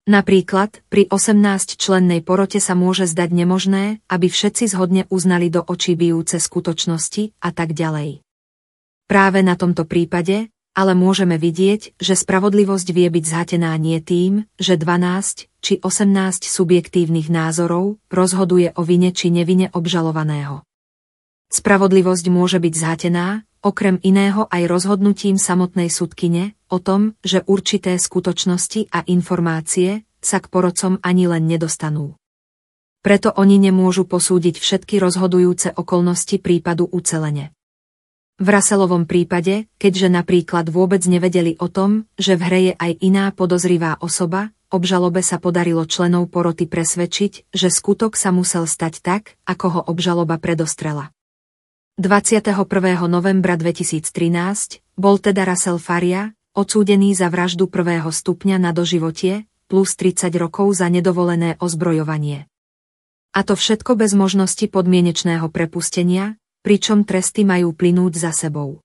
Napríklad, 0.09 0.81
pri 0.89 1.05
18-člennej 1.13 2.25
porote 2.25 2.57
sa 2.57 2.73
môže 2.73 3.05
zdať 3.05 3.29
nemožné, 3.37 4.01
aby 4.09 4.33
všetci 4.33 4.73
zhodne 4.73 5.05
uznali 5.13 5.53
do 5.53 5.61
očí 5.61 5.93
bijúce 5.93 6.41
skutočnosti 6.41 7.37
a 7.37 7.53
tak 7.53 7.77
ďalej. 7.77 8.25
Práve 9.05 9.45
na 9.45 9.53
tomto 9.53 9.85
prípade, 9.85 10.49
ale 10.71 10.95
môžeme 10.95 11.35
vidieť, 11.35 11.99
že 11.99 12.15
spravodlivosť 12.15 12.87
vie 12.95 13.11
byť 13.11 13.25
zhatená 13.27 13.75
nie 13.75 13.99
tým, 13.99 14.47
že 14.55 14.79
12 14.79 15.51
či 15.61 15.73
18 15.83 16.47
subjektívnych 16.47 17.27
názorov 17.27 17.99
rozhoduje 18.07 18.71
o 18.73 18.81
vine 18.81 19.11
či 19.11 19.29
nevine 19.29 19.69
obžalovaného. 19.75 20.63
Spravodlivosť 21.51 22.25
môže 22.31 22.63
byť 22.63 22.73
zhatená, 22.73 23.43
okrem 23.59 23.99
iného 24.01 24.47
aj 24.47 24.63
rozhodnutím 24.71 25.35
samotnej 25.35 25.91
sudkyne, 25.91 26.55
o 26.71 26.79
tom, 26.79 27.19
že 27.21 27.43
určité 27.43 27.99
skutočnosti 27.99 28.87
a 28.95 29.03
informácie 29.05 30.07
sa 30.23 30.39
k 30.39 30.47
porodcom 30.47 31.03
ani 31.03 31.27
len 31.27 31.43
nedostanú. 31.45 32.15
Preto 33.01 33.33
oni 33.33 33.57
nemôžu 33.57 34.05
posúdiť 34.05 34.61
všetky 34.61 35.01
rozhodujúce 35.01 35.73
okolnosti 35.73 36.37
prípadu 36.37 36.87
ucelene. 36.87 37.51
V 38.41 38.49
Raselovom 38.49 39.05
prípade, 39.05 39.69
keďže 39.77 40.09
napríklad 40.09 40.65
vôbec 40.73 41.05
nevedeli 41.05 41.61
o 41.61 41.69
tom, 41.69 42.09
že 42.17 42.33
v 42.33 42.41
hre 42.41 42.59
je 42.65 42.73
aj 42.73 42.91
iná 42.97 43.29
podozrivá 43.29 44.01
osoba, 44.01 44.49
obžalobe 44.73 45.21
sa 45.21 45.37
podarilo 45.37 45.85
členov 45.85 46.25
poroty 46.33 46.65
presvedčiť, 46.65 47.53
že 47.53 47.69
skutok 47.69 48.17
sa 48.17 48.33
musel 48.33 48.65
stať 48.65 49.05
tak, 49.05 49.37
ako 49.45 49.65
ho 49.69 49.81
obžaloba 49.85 50.41
predostrela. 50.41 51.13
21. 52.01 52.49
novembra 53.05 53.53
2013 53.61 54.09
bol 54.97 55.21
teda 55.21 55.45
Rasel 55.45 55.77
Faria, 55.77 56.33
odsúdený 56.57 57.13
za 57.13 57.29
vraždu 57.29 57.69
prvého 57.69 58.09
stupňa 58.09 58.57
na 58.57 58.73
doživotie, 58.73 59.45
plus 59.69 59.93
30 59.93 60.33
rokov 60.41 60.73
za 60.73 60.89
nedovolené 60.89 61.61
ozbrojovanie. 61.61 62.49
A 63.37 63.45
to 63.45 63.53
všetko 63.53 64.01
bez 64.01 64.17
možnosti 64.17 64.65
podmienečného 64.65 65.45
prepustenia, 65.53 66.40
pričom 66.61 67.05
tresty 67.05 67.45
majú 67.45 67.73
plynúť 67.73 68.13
za 68.17 68.31
sebou. 68.33 68.81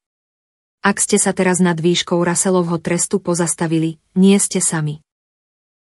Ak 0.84 1.02
ste 1.02 1.18
sa 1.18 1.34
teraz 1.36 1.58
nad 1.58 1.76
výškou 1.76 2.22
Russellovho 2.22 2.78
trestu 2.78 3.18
pozastavili, 3.18 3.98
nie 4.14 4.38
ste 4.38 4.62
sami. 4.62 5.02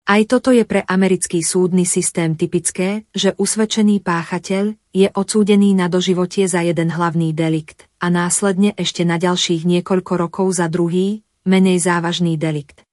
Aj 0.06 0.22
toto 0.30 0.54
je 0.54 0.62
pre 0.70 0.86
americký 0.86 1.41
súdny 1.41 1.82
systém 1.86 2.38
typické, 2.38 3.10
že 3.10 3.34
usvedčený 3.41 4.06
páchateľ 4.06 4.78
je 4.93 5.10
odsúdený 5.10 5.74
na 5.74 5.89
doživotie 5.89 6.46
za 6.46 6.62
jeden 6.62 6.93
hlavný 6.93 7.34
delikt 7.34 7.89
a 7.98 8.14
následne 8.14 8.78
ešte 8.78 9.02
na 9.02 9.18
ďalších 9.18 9.66
niekoľko 9.66 10.14
rokov 10.18 10.62
za 10.62 10.70
druhý, 10.70 11.26
menej 11.46 11.82
závažný 11.82 12.38
delikt. 12.38 12.86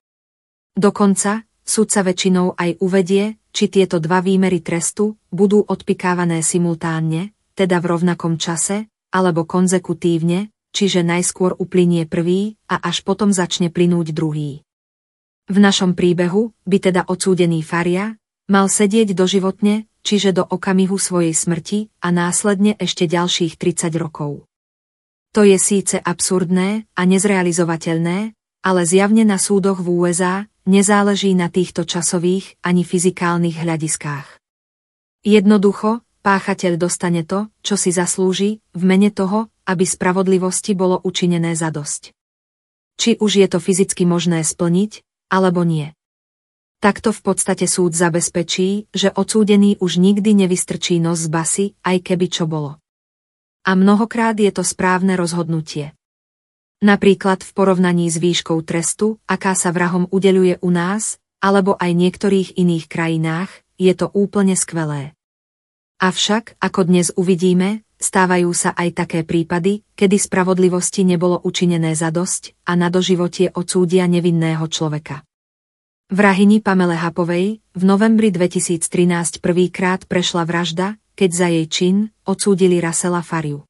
Dokonca, 0.73 1.45
sudca 1.65 2.01
väčšinou 2.01 2.57
aj 2.57 2.81
uvedie, 2.81 3.37
či 3.53 3.69
tieto 3.69 4.01
dva 4.01 4.25
výmery 4.25 4.65
trestu 4.65 5.21
budú 5.29 5.65
odpikávané 5.65 6.41
simultánne, 6.41 7.37
teda 7.53 7.81
v 7.81 7.89
rovnakom 7.93 8.41
čase, 8.41 8.91
alebo 9.13 9.45
konzekutívne, 9.45 10.49
čiže 10.73 11.05
najskôr 11.05 11.55
uplynie 11.61 12.09
prvý 12.09 12.57
a 12.67 12.81
až 12.81 13.05
potom 13.05 13.31
začne 13.31 13.69
plynúť 13.69 14.17
druhý. 14.17 14.65
V 15.47 15.57
našom 15.61 15.93
príbehu 15.93 16.57
by 16.65 16.79
teda 16.81 17.05
odsúdený 17.07 17.61
Faria 17.61 18.17
mal 18.49 18.73
sedieť 18.73 19.13
doživotne, 19.13 19.87
čiže 20.03 20.35
do 20.35 20.43
okamihu 20.43 20.97
svojej 20.97 21.37
smrti 21.37 21.93
a 22.03 22.09
následne 22.11 22.75
ešte 22.81 23.07
ďalších 23.07 23.61
30 23.61 23.93
rokov. 24.01 24.49
To 25.33 25.45
je 25.45 25.57
síce 25.57 25.97
absurdné 25.97 26.89
a 26.93 27.03
nezrealizovateľné, 27.09 28.37
ale 28.63 28.81
zjavne 28.85 29.25
na 29.25 29.41
súdoch 29.41 29.81
v 29.81 29.89
USA 30.05 30.45
nezáleží 30.69 31.35
na 31.35 31.49
týchto 31.49 31.83
časových 31.89 32.61
ani 32.63 32.85
fyzikálnych 32.85 33.57
hľadiskách. 33.59 34.39
Jednoducho, 35.25 36.05
páchateľ 36.23 36.79
dostane 36.79 37.27
to, 37.27 37.51
čo 37.66 37.75
si 37.75 37.91
zaslúži, 37.91 38.62
v 38.73 38.83
mene 38.87 39.11
toho, 39.11 39.51
aby 39.66 39.83
spravodlivosti 39.83 40.73
bolo 40.79 41.03
učinené 41.03 41.59
zadosť. 41.59 42.14
Či 42.97 43.18
už 43.18 43.43
je 43.43 43.49
to 43.51 43.59
fyzicky 43.59 44.07
možné 44.07 44.47
splniť, 44.47 45.03
alebo 45.29 45.66
nie. 45.66 45.91
Takto 46.83 47.14
v 47.14 47.20
podstate 47.23 47.70
súd 47.70 47.95
zabezpečí, 47.95 48.91
že 48.91 49.14
odsúdený 49.14 49.79
už 49.79 50.03
nikdy 50.03 50.35
nevystrčí 50.35 50.99
nos 50.99 51.23
z 51.23 51.29
basy, 51.31 51.66
aj 51.87 52.03
keby 52.03 52.27
čo 52.27 52.51
bolo. 52.51 52.83
A 53.62 53.79
mnohokrát 53.79 54.35
je 54.35 54.51
to 54.51 54.66
správne 54.66 55.14
rozhodnutie. 55.14 55.95
Napríklad 56.83 57.47
v 57.47 57.51
porovnaní 57.55 58.11
s 58.11 58.18
výškou 58.18 58.59
trestu, 58.66 59.23
aká 59.31 59.55
sa 59.55 59.70
vrahom 59.70 60.11
udeluje 60.11 60.59
u 60.59 60.75
nás, 60.75 61.23
alebo 61.39 61.79
aj 61.79 61.95
niektorých 61.95 62.59
iných 62.59 62.91
krajinách, 62.91 63.51
je 63.79 63.95
to 63.95 64.11
úplne 64.11 64.59
skvelé. 64.59 65.14
Avšak, 66.03 66.59
ako 66.59 66.91
dnes 66.91 67.15
uvidíme, 67.15 67.87
stávajú 67.95 68.51
sa 68.51 68.75
aj 68.75 69.07
také 69.07 69.23
prípady, 69.23 69.87
kedy 69.95 70.19
spravodlivosti 70.19 71.07
nebolo 71.07 71.39
učinené 71.39 71.95
za 71.95 72.11
dosť 72.11 72.59
a 72.67 72.75
na 72.75 72.91
doživotie 72.91 73.55
odsúdia 73.55 74.11
nevinného 74.11 74.67
človeka. 74.67 75.23
Vrahini 76.11 76.59
Pamele 76.59 76.99
Hapovej 76.99 77.63
v 77.63 77.83
novembri 77.87 78.35
2013 78.35 79.39
prvýkrát 79.39 80.03
prešla 80.11 80.43
vražda, 80.43 80.99
keď 81.15 81.31
za 81.31 81.47
jej 81.55 81.67
čin 81.71 81.97
odsúdili 82.27 82.83
Rasela 82.83 83.23
Fariu. 83.23 83.63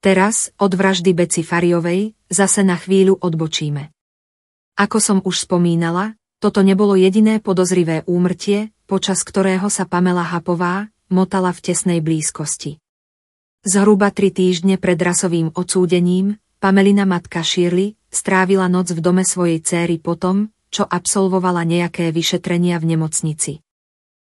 Teraz, 0.00 0.56
od 0.56 0.72
vraždy 0.72 1.12
Beci 1.12 1.44
Fariovej, 1.44 2.16
zase 2.32 2.64
na 2.64 2.80
chvíľu 2.80 3.20
odbočíme. 3.20 3.92
Ako 4.80 5.04
som 5.04 5.20
už 5.20 5.44
spomínala, 5.44 6.16
toto 6.40 6.64
nebolo 6.64 6.96
jediné 6.96 7.44
podozrivé 7.44 8.08
úmrtie, 8.08 8.72
počas 8.88 9.20
ktorého 9.20 9.68
sa 9.68 9.84
Pamela 9.84 10.24
Hapová 10.24 10.92
motala 11.14 11.54
v 11.54 11.70
tesnej 11.70 12.02
blízkosti. 12.02 12.82
Zhruba 13.62 14.10
tri 14.10 14.34
týždne 14.34 14.76
pred 14.76 14.98
rasovým 14.98 15.54
odsúdením, 15.54 16.42
Pamelina 16.58 17.06
matka 17.06 17.46
Shirley 17.46 17.94
strávila 18.10 18.66
noc 18.66 18.90
v 18.90 18.98
dome 18.98 19.22
svojej 19.22 19.62
céry 19.62 20.02
potom, 20.02 20.50
čo 20.74 20.82
absolvovala 20.82 21.62
nejaké 21.62 22.10
vyšetrenia 22.10 22.82
v 22.82 22.96
nemocnici. 22.96 23.62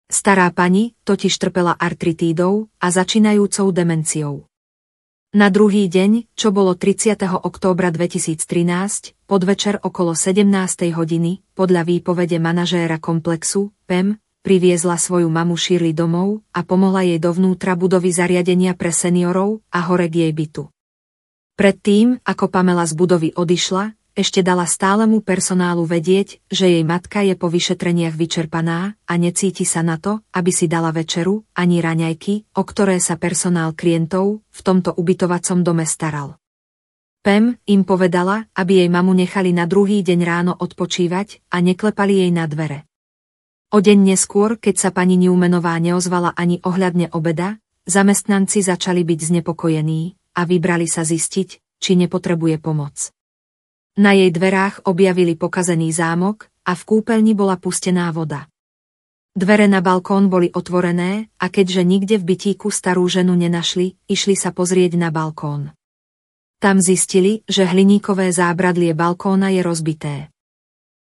Stará 0.06 0.52
pani 0.52 0.92
totiž 1.08 1.32
trpela 1.38 1.72
artritídou 1.74 2.68
a 2.78 2.92
začínajúcou 2.92 3.72
demenciou. 3.72 4.46
Na 5.34 5.50
druhý 5.50 5.90
deň, 5.90 6.32
čo 6.38 6.54
bolo 6.54 6.78
30. 6.78 7.18
októbra 7.42 7.90
2013, 7.90 9.18
podvečer 9.26 9.82
okolo 9.82 10.14
17. 10.14 10.46
hodiny, 10.94 11.42
podľa 11.58 11.82
výpovede 11.82 12.38
manažéra 12.38 13.02
komplexu, 13.02 13.74
PEM, 13.90 14.22
priviezla 14.46 14.94
svoju 14.94 15.26
mamu 15.26 15.58
Shirley 15.58 15.90
domov 15.90 16.46
a 16.54 16.62
pomohla 16.62 17.02
jej 17.02 17.18
dovnútra 17.18 17.74
budovy 17.74 18.14
zariadenia 18.14 18.78
pre 18.78 18.94
seniorov 18.94 19.66
a 19.74 19.82
hore 19.90 20.06
k 20.06 20.22
jej 20.22 20.30
bytu. 20.30 20.70
Predtým, 21.58 22.22
ako 22.22 22.46
Pamela 22.46 22.86
z 22.86 22.94
budovy 22.94 23.34
odišla, 23.34 23.98
ešte 24.14 24.46
dala 24.46 24.64
stálemu 24.64 25.20
personálu 25.20 25.82
vedieť, 25.84 26.40
že 26.46 26.70
jej 26.72 26.86
matka 26.86 27.26
je 27.26 27.34
po 27.34 27.50
vyšetreniach 27.50 28.14
vyčerpaná 28.14 28.94
a 29.04 29.12
necíti 29.18 29.66
sa 29.66 29.82
na 29.82 29.98
to, 29.98 30.22
aby 30.32 30.54
si 30.54 30.70
dala 30.70 30.94
večeru, 30.94 31.44
ani 31.52 31.82
raňajky, 31.82 32.54
o 32.54 32.62
ktoré 32.62 33.02
sa 33.02 33.18
personál 33.18 33.74
klientov 33.76 34.46
v 34.46 34.60
tomto 34.62 34.94
ubytovacom 34.94 35.60
dome 35.66 35.84
staral. 35.84 36.38
Pem 37.20 37.58
im 37.66 37.82
povedala, 37.82 38.46
aby 38.54 38.86
jej 38.86 38.88
mamu 38.88 39.10
nechali 39.10 39.50
na 39.50 39.66
druhý 39.66 40.06
deň 40.06 40.20
ráno 40.22 40.52
odpočívať 40.54 41.42
a 41.50 41.58
neklepali 41.58 42.24
jej 42.24 42.30
na 42.30 42.46
dvere. 42.46 42.85
O 43.74 43.82
deň 43.82 44.14
neskôr, 44.14 44.62
keď 44.62 44.78
sa 44.78 44.90
pani 44.94 45.18
Newmanová 45.18 45.74
neozvala 45.82 46.30
ani 46.38 46.62
ohľadne 46.62 47.10
obeda, 47.10 47.58
zamestnanci 47.82 48.62
začali 48.62 49.02
byť 49.02 49.20
znepokojení 49.34 50.14
a 50.38 50.46
vybrali 50.46 50.86
sa 50.86 51.02
zistiť, 51.02 51.82
či 51.82 51.98
nepotrebuje 51.98 52.62
pomoc. 52.62 53.10
Na 53.98 54.14
jej 54.14 54.30
dverách 54.30 54.86
objavili 54.86 55.34
pokazený 55.34 55.90
zámok 55.90 56.46
a 56.62 56.78
v 56.78 56.82
kúpeľni 56.86 57.34
bola 57.34 57.58
pustená 57.58 58.06
voda. 58.14 58.46
Dvere 59.34 59.66
na 59.66 59.82
balkón 59.82 60.30
boli 60.30 60.46
otvorené 60.54 61.34
a 61.42 61.50
keďže 61.50 61.82
nikde 61.82 62.16
v 62.22 62.38
bytíku 62.38 62.70
starú 62.70 63.02
ženu 63.10 63.34
nenašli, 63.34 63.98
išli 64.06 64.38
sa 64.38 64.54
pozrieť 64.54 64.94
na 64.94 65.10
balkón. 65.10 65.74
Tam 66.62 66.78
zistili, 66.78 67.42
že 67.50 67.66
hliníkové 67.66 68.30
zábradlie 68.30 68.94
balkóna 68.94 69.50
je 69.50 69.60
rozbité. 69.60 70.30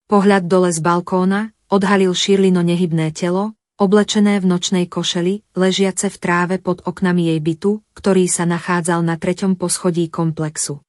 Pohľad 0.10 0.49
dole 0.49 0.74
z 0.74 0.80
balkóna, 0.82 1.55
odhalil 1.68 2.11
Širlino 2.15 2.63
nehybné 2.63 3.11
telo, 3.11 3.55
oblečené 3.78 4.41
v 4.41 4.49
nočnej 4.49 4.86
košeli, 4.89 5.45
ležiace 5.53 6.09
v 6.09 6.18
tráve 6.18 6.55
pod 6.57 6.82
oknami 6.84 7.30
jej 7.30 7.39
bytu, 7.39 7.72
ktorý 7.93 8.26
sa 8.26 8.49
nachádzal 8.49 9.05
na 9.05 9.15
treťom 9.15 9.53
poschodí 9.53 10.09
komplexu. 10.09 10.82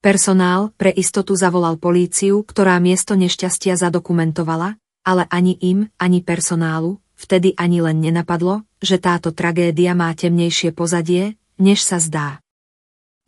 Personál 0.00 0.72
pre 0.80 0.90
istotu 0.90 1.36
zavolal 1.36 1.76
políciu, 1.76 2.40
ktorá 2.42 2.80
miesto 2.80 3.14
nešťastia 3.14 3.76
zadokumentovala, 3.76 4.80
ale 5.04 5.28
ani 5.28 5.54
im, 5.60 5.92
ani 6.00 6.24
personálu, 6.24 6.98
vtedy 7.20 7.52
ani 7.60 7.84
len 7.84 8.00
nenapadlo, 8.00 8.64
že 8.80 8.96
táto 8.96 9.30
tragédia 9.30 9.92
má 9.92 10.08
temnejšie 10.16 10.72
pozadie, 10.72 11.36
než 11.60 11.84
sa 11.84 12.00
zdá. 12.00 12.40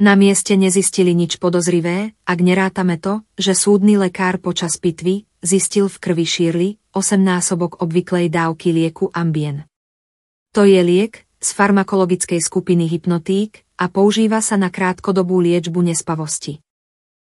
Na 0.02 0.18
mieste 0.18 0.58
nezistili 0.58 1.14
nič 1.14 1.38
podozrivé, 1.38 2.18
ak 2.26 2.38
nerátame 2.42 2.98
to, 2.98 3.22
že 3.38 3.54
súdny 3.54 3.94
lekár 3.94 4.42
počas 4.42 4.74
pitvy, 4.74 5.30
zistil 5.38 5.86
v 5.86 5.96
krvi 6.02 6.26
šírli 6.26 6.68
8-násobok 6.90 7.78
obvyklej 7.78 8.26
dávky 8.26 8.74
lieku 8.74 9.14
Ambien. 9.14 9.62
To 10.58 10.66
je 10.66 10.82
liek 10.82 11.22
z 11.38 11.48
farmakologickej 11.54 12.42
skupiny 12.42 12.90
hypnotík 12.90 13.62
a 13.78 13.86
používa 13.86 14.42
sa 14.42 14.58
na 14.58 14.74
krátkodobú 14.74 15.38
liečbu 15.38 15.78
nespavosti. 15.86 16.58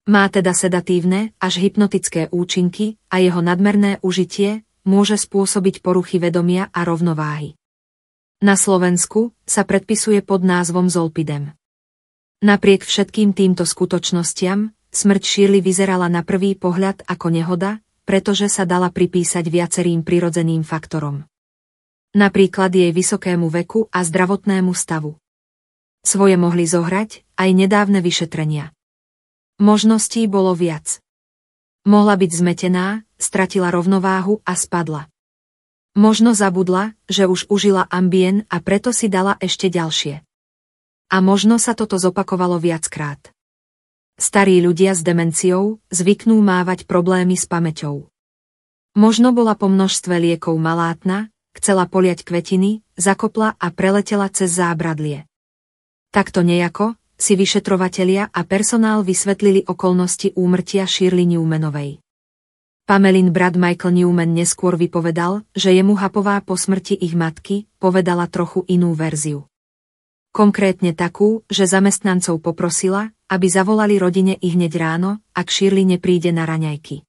Má 0.06 0.30
teda 0.30 0.54
sedatívne 0.54 1.34
až 1.42 1.58
hypnotické 1.66 2.30
účinky 2.30 2.94
a 3.10 3.18
jeho 3.18 3.42
nadmerné 3.42 3.98
užitie 4.06 4.62
môže 4.86 5.18
spôsobiť 5.18 5.82
poruchy 5.82 6.22
vedomia 6.22 6.70
a 6.70 6.86
rovnováhy. 6.86 7.58
Na 8.38 8.54
Slovensku 8.54 9.34
sa 9.42 9.66
predpisuje 9.66 10.22
pod 10.22 10.46
názvom 10.46 10.86
Zolpidem. 10.86 11.58
Napriek 12.43 12.82
všetkým 12.82 13.38
týmto 13.38 13.62
skutočnostiam, 13.62 14.74
smrť 14.90 15.22
Shirley 15.22 15.62
vyzerala 15.62 16.11
na 16.11 16.26
prvý 16.26 16.59
pohľad 16.59 17.07
ako 17.07 17.30
nehoda, 17.30 17.78
pretože 18.03 18.51
sa 18.51 18.66
dala 18.66 18.90
pripísať 18.90 19.47
viacerým 19.47 20.03
prirodzeným 20.03 20.66
faktorom. 20.66 21.22
Napríklad 22.18 22.74
jej 22.74 22.90
vysokému 22.90 23.47
veku 23.47 23.86
a 23.95 24.03
zdravotnému 24.03 24.74
stavu. 24.74 25.14
Svoje 26.03 26.34
mohli 26.34 26.66
zohrať 26.66 27.22
aj 27.38 27.51
nedávne 27.55 28.03
vyšetrenia. 28.03 28.74
Možností 29.62 30.26
bolo 30.26 30.51
viac. 30.59 30.99
Mohla 31.86 32.18
byť 32.18 32.30
zmetená, 32.34 33.07
stratila 33.22 33.70
rovnováhu 33.70 34.43
a 34.43 34.59
spadla. 34.59 35.07
Možno 35.95 36.34
zabudla, 36.34 36.99
že 37.07 37.30
už 37.30 37.47
užila 37.47 37.86
ambien 37.86 38.51
a 38.51 38.59
preto 38.59 38.90
si 38.90 39.07
dala 39.07 39.38
ešte 39.38 39.70
ďalšie. 39.70 40.26
A 41.12 41.20
možno 41.20 41.60
sa 41.60 41.76
toto 41.76 42.00
zopakovalo 42.00 42.56
viackrát. 42.56 43.20
Starí 44.16 44.64
ľudia 44.64 44.96
s 44.96 45.04
demenciou 45.04 45.76
zvyknú 45.92 46.40
mávať 46.40 46.88
problémy 46.88 47.36
s 47.36 47.44
pamäťou. 47.44 48.08
Možno 48.96 49.36
bola 49.36 49.52
po 49.52 49.68
množstve 49.68 50.16
liekov 50.16 50.56
malátna, 50.56 51.28
chcela 51.52 51.84
poliať 51.84 52.24
kvetiny, 52.24 52.80
zakopla 52.96 53.60
a 53.60 53.66
preletela 53.68 54.32
cez 54.32 54.56
zábradlie. 54.56 55.28
Takto 56.08 56.40
nejako 56.40 56.96
si 57.20 57.36
vyšetrovatelia 57.36 58.32
a 58.32 58.40
personál 58.48 59.04
vysvetlili 59.04 59.68
okolnosti 59.68 60.32
úmrtia 60.32 60.88
Shirley 60.88 61.28
Newmanovej. 61.28 62.00
Pamelin 62.88 63.36
brat 63.36 63.60
Michael 63.60 64.00
Newman 64.00 64.32
neskôr 64.32 64.80
vypovedal, 64.80 65.44
že 65.52 65.76
jemu 65.76 65.92
Hapová 65.92 66.40
po 66.40 66.56
smrti 66.56 66.96
ich 66.96 67.12
matky 67.12 67.68
povedala 67.76 68.26
trochu 68.32 68.64
inú 68.66 68.96
verziu. 68.96 69.44
Konkrétne 70.33 70.97
takú, 70.97 71.45
že 71.53 71.68
zamestnancov 71.68 72.41
poprosila, 72.41 73.12
aby 73.28 73.53
zavolali 73.53 74.01
rodine 74.01 74.41
i 74.41 74.49
hneď 74.57 74.72
ráno, 74.80 75.20
ak 75.37 75.53
Shirley 75.53 75.85
nepríde 75.85 76.33
na 76.33 76.49
raňajky. 76.49 77.05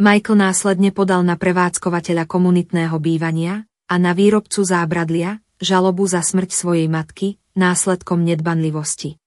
Michael 0.00 0.40
následne 0.40 0.90
podal 0.96 1.20
na 1.20 1.36
prevádzkovateľa 1.36 2.24
komunitného 2.24 2.96
bývania 2.96 3.68
a 3.92 3.94
na 4.00 4.16
výrobcu 4.16 4.64
zábradlia 4.64 5.44
žalobu 5.60 6.08
za 6.08 6.24
smrť 6.24 6.50
svojej 6.56 6.88
matky 6.88 7.36
následkom 7.52 8.24
nedbanlivosti. 8.24 9.20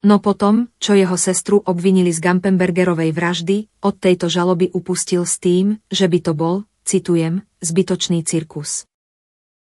No 0.00 0.16
potom, 0.16 0.72
čo 0.80 0.96
jeho 0.96 1.20
sestru 1.20 1.60
obvinili 1.60 2.08
z 2.08 2.24
Gampenbergerovej 2.24 3.12
vraždy, 3.12 3.68
od 3.84 4.00
tejto 4.00 4.32
žaloby 4.32 4.72
upustil 4.72 5.28
s 5.28 5.36
tým, 5.36 5.76
že 5.92 6.08
by 6.08 6.18
to 6.24 6.32
bol, 6.32 6.64
citujem, 6.88 7.44
zbytočný 7.60 8.24
cirkus. 8.24 8.88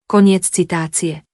Koniec 0.05 0.45
citácie. 0.45 1.26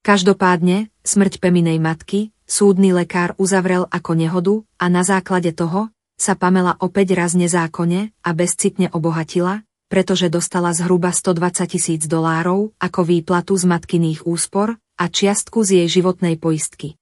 Každopádne, 0.00 0.88
smrť 1.04 1.44
Peminej 1.44 1.76
matky, 1.76 2.32
súdny 2.48 2.96
lekár 2.96 3.36
uzavrel 3.36 3.84
ako 3.92 4.16
nehodu 4.16 4.54
a 4.80 4.88
na 4.88 5.04
základe 5.04 5.52
toho, 5.52 5.92
sa 6.16 6.32
Pamela 6.32 6.72
opäť 6.80 7.12
raz 7.12 7.36
nezákonne 7.36 8.08
a 8.24 8.30
bezcitne 8.32 8.88
obohatila, 8.96 9.60
pretože 9.92 10.32
dostala 10.32 10.72
zhruba 10.72 11.12
120 11.12 11.68
tisíc 11.68 12.08
dolárov 12.08 12.72
ako 12.80 13.00
výplatu 13.04 13.60
z 13.60 13.68
matkyných 13.68 14.24
úspor 14.24 14.80
a 14.96 15.04
čiastku 15.04 15.60
z 15.68 15.84
jej 15.84 16.00
životnej 16.00 16.40
poistky. 16.40 16.96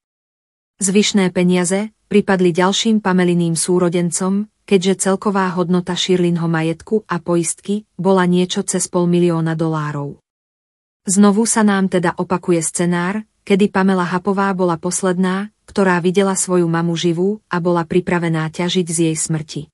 Zvyšné 0.82 1.30
peniaze 1.30 1.94
pripadli 2.11 2.51
ďalším 2.51 2.99
Pameliným 2.99 3.55
súrodencom, 3.55 4.51
keďže 4.66 5.07
celková 5.07 5.55
hodnota 5.55 5.94
Širlinho 5.94 6.51
majetku 6.51 7.07
a 7.07 7.22
poistky 7.22 7.86
bola 7.94 8.26
niečo 8.26 8.66
cez 8.66 8.90
pol 8.90 9.07
milióna 9.07 9.55
dolárov. 9.55 10.18
Znovu 11.09 11.49
sa 11.49 11.65
nám 11.65 11.89
teda 11.89 12.13
opakuje 12.21 12.61
scenár, 12.61 13.25
kedy 13.49 13.73
Pamela 13.73 14.05
Hapová 14.05 14.53
bola 14.53 14.77
posledná, 14.77 15.49
ktorá 15.65 15.97
videla 16.05 16.37
svoju 16.37 16.69
mamu 16.69 16.93
živú 17.01 17.41
a 17.49 17.65
bola 17.65 17.89
pripravená 17.89 18.45
ťažiť 18.53 18.85
z 18.85 18.99
jej 19.09 19.17
smrti. 19.17 19.73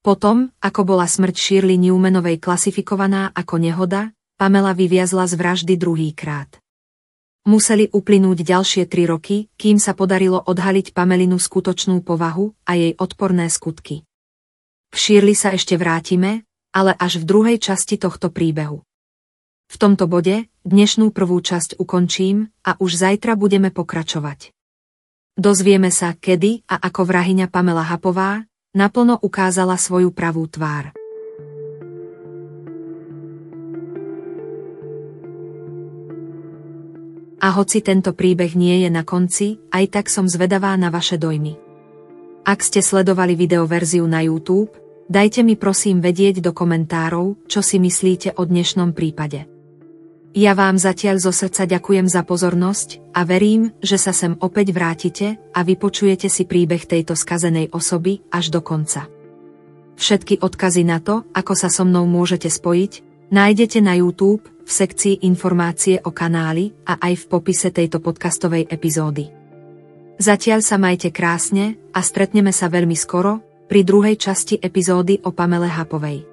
Potom, 0.00 0.48
ako 0.64 0.80
bola 0.88 1.04
smrť 1.04 1.36
Shirley 1.36 1.76
Newmanovej 1.76 2.40
klasifikovaná 2.40 3.36
ako 3.36 3.60
nehoda, 3.60 4.16
Pamela 4.40 4.72
vyviazla 4.72 5.28
z 5.28 5.36
vraždy 5.36 5.76
druhýkrát. 5.76 6.48
Museli 7.44 7.92
uplynúť 7.92 8.40
ďalšie 8.40 8.88
tri 8.88 9.04
roky, 9.04 9.52
kým 9.60 9.76
sa 9.76 9.92
podarilo 9.92 10.40
odhaliť 10.40 10.96
Pamelinu 10.96 11.36
skutočnú 11.36 12.00
povahu 12.00 12.56
a 12.64 12.80
jej 12.80 12.96
odporné 12.96 13.52
skutky. 13.52 14.08
V 14.88 14.96
Shirley 14.96 15.36
sa 15.36 15.52
ešte 15.52 15.76
vrátime, 15.76 16.48
ale 16.72 16.96
až 16.96 17.20
v 17.20 17.28
druhej 17.28 17.60
časti 17.60 18.00
tohto 18.00 18.32
príbehu. 18.32 18.80
V 19.66 19.76
tomto 19.82 20.06
bode 20.06 20.46
dnešnú 20.62 21.10
prvú 21.10 21.42
časť 21.42 21.82
ukončím 21.82 22.54
a 22.62 22.78
už 22.78 23.02
zajtra 23.02 23.34
budeme 23.34 23.74
pokračovať. 23.74 24.54
Dozvieme 25.36 25.90
sa, 25.90 26.14
kedy 26.14 26.64
a 26.70 26.78
ako 26.80 27.02
vrahyňa 27.02 27.50
Pamela 27.50 27.82
Hapová 27.82 28.46
naplno 28.72 29.18
ukázala 29.20 29.74
svoju 29.74 30.14
pravú 30.14 30.46
tvár. 30.46 30.94
A 37.36 37.52
hoci 37.52 37.84
tento 37.84 38.14
príbeh 38.16 38.56
nie 38.56 38.86
je 38.86 38.90
na 38.90 39.02
konci, 39.04 39.60
aj 39.74 39.84
tak 39.92 40.06
som 40.08 40.30
zvedavá 40.30 40.72
na 40.78 40.94
vaše 40.94 41.18
dojmy. 41.18 41.58
Ak 42.46 42.62
ste 42.62 42.80
sledovali 42.80 43.34
videoverziu 43.34 44.06
na 44.06 44.22
YouTube, 44.22 44.72
dajte 45.10 45.42
mi 45.42 45.58
prosím 45.58 45.98
vedieť 45.98 46.38
do 46.38 46.54
komentárov, 46.54 47.34
čo 47.50 47.60
si 47.60 47.82
myslíte 47.82 48.38
o 48.38 48.42
dnešnom 48.46 48.94
prípade. 48.94 49.55
Ja 50.36 50.52
vám 50.52 50.76
zatiaľ 50.76 51.16
zo 51.16 51.32
srdca 51.32 51.64
ďakujem 51.64 52.12
za 52.12 52.20
pozornosť 52.20 53.00
a 53.16 53.24
verím, 53.24 53.72
že 53.80 53.96
sa 53.96 54.12
sem 54.12 54.36
opäť 54.36 54.76
vrátite 54.76 55.40
a 55.56 55.64
vypočujete 55.64 56.28
si 56.28 56.44
príbeh 56.44 56.84
tejto 56.84 57.16
skazenej 57.16 57.72
osoby 57.72 58.20
až 58.28 58.52
do 58.52 58.60
konca. 58.60 59.08
Všetky 59.96 60.44
odkazy 60.44 60.84
na 60.84 61.00
to, 61.00 61.24
ako 61.32 61.56
sa 61.56 61.72
so 61.72 61.88
mnou 61.88 62.04
môžete 62.04 62.52
spojiť, 62.52 62.92
nájdete 63.32 63.80
na 63.80 63.96
YouTube 63.96 64.44
v 64.44 64.68
sekcii 64.68 65.24
informácie 65.24 66.04
o 66.04 66.12
kanáli 66.12 66.76
a 66.84 67.00
aj 67.00 67.16
v 67.16 67.24
popise 67.32 67.72
tejto 67.72 68.04
podcastovej 68.04 68.68
epizódy. 68.68 69.32
Zatiaľ 70.20 70.60
sa 70.60 70.76
majte 70.76 71.16
krásne 71.16 71.80
a 71.96 72.04
stretneme 72.04 72.52
sa 72.52 72.68
veľmi 72.68 72.92
skoro 72.92 73.40
pri 73.72 73.88
druhej 73.88 74.20
časti 74.20 74.60
epizódy 74.60 75.16
o 75.24 75.32
Pamele 75.32 75.72
Hapovej. 75.72 76.28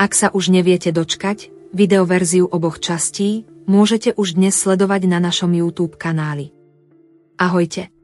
Ak 0.00 0.16
sa 0.16 0.32
už 0.32 0.48
neviete 0.48 0.88
dočkať, 0.88 1.59
Videoverziu 1.70 2.50
oboch 2.50 2.82
častí 2.82 3.46
môžete 3.70 4.10
už 4.18 4.34
dnes 4.34 4.58
sledovať 4.58 5.06
na 5.06 5.22
našom 5.22 5.54
YouTube 5.54 5.94
kanáli. 5.94 6.50
Ahojte. 7.38 7.94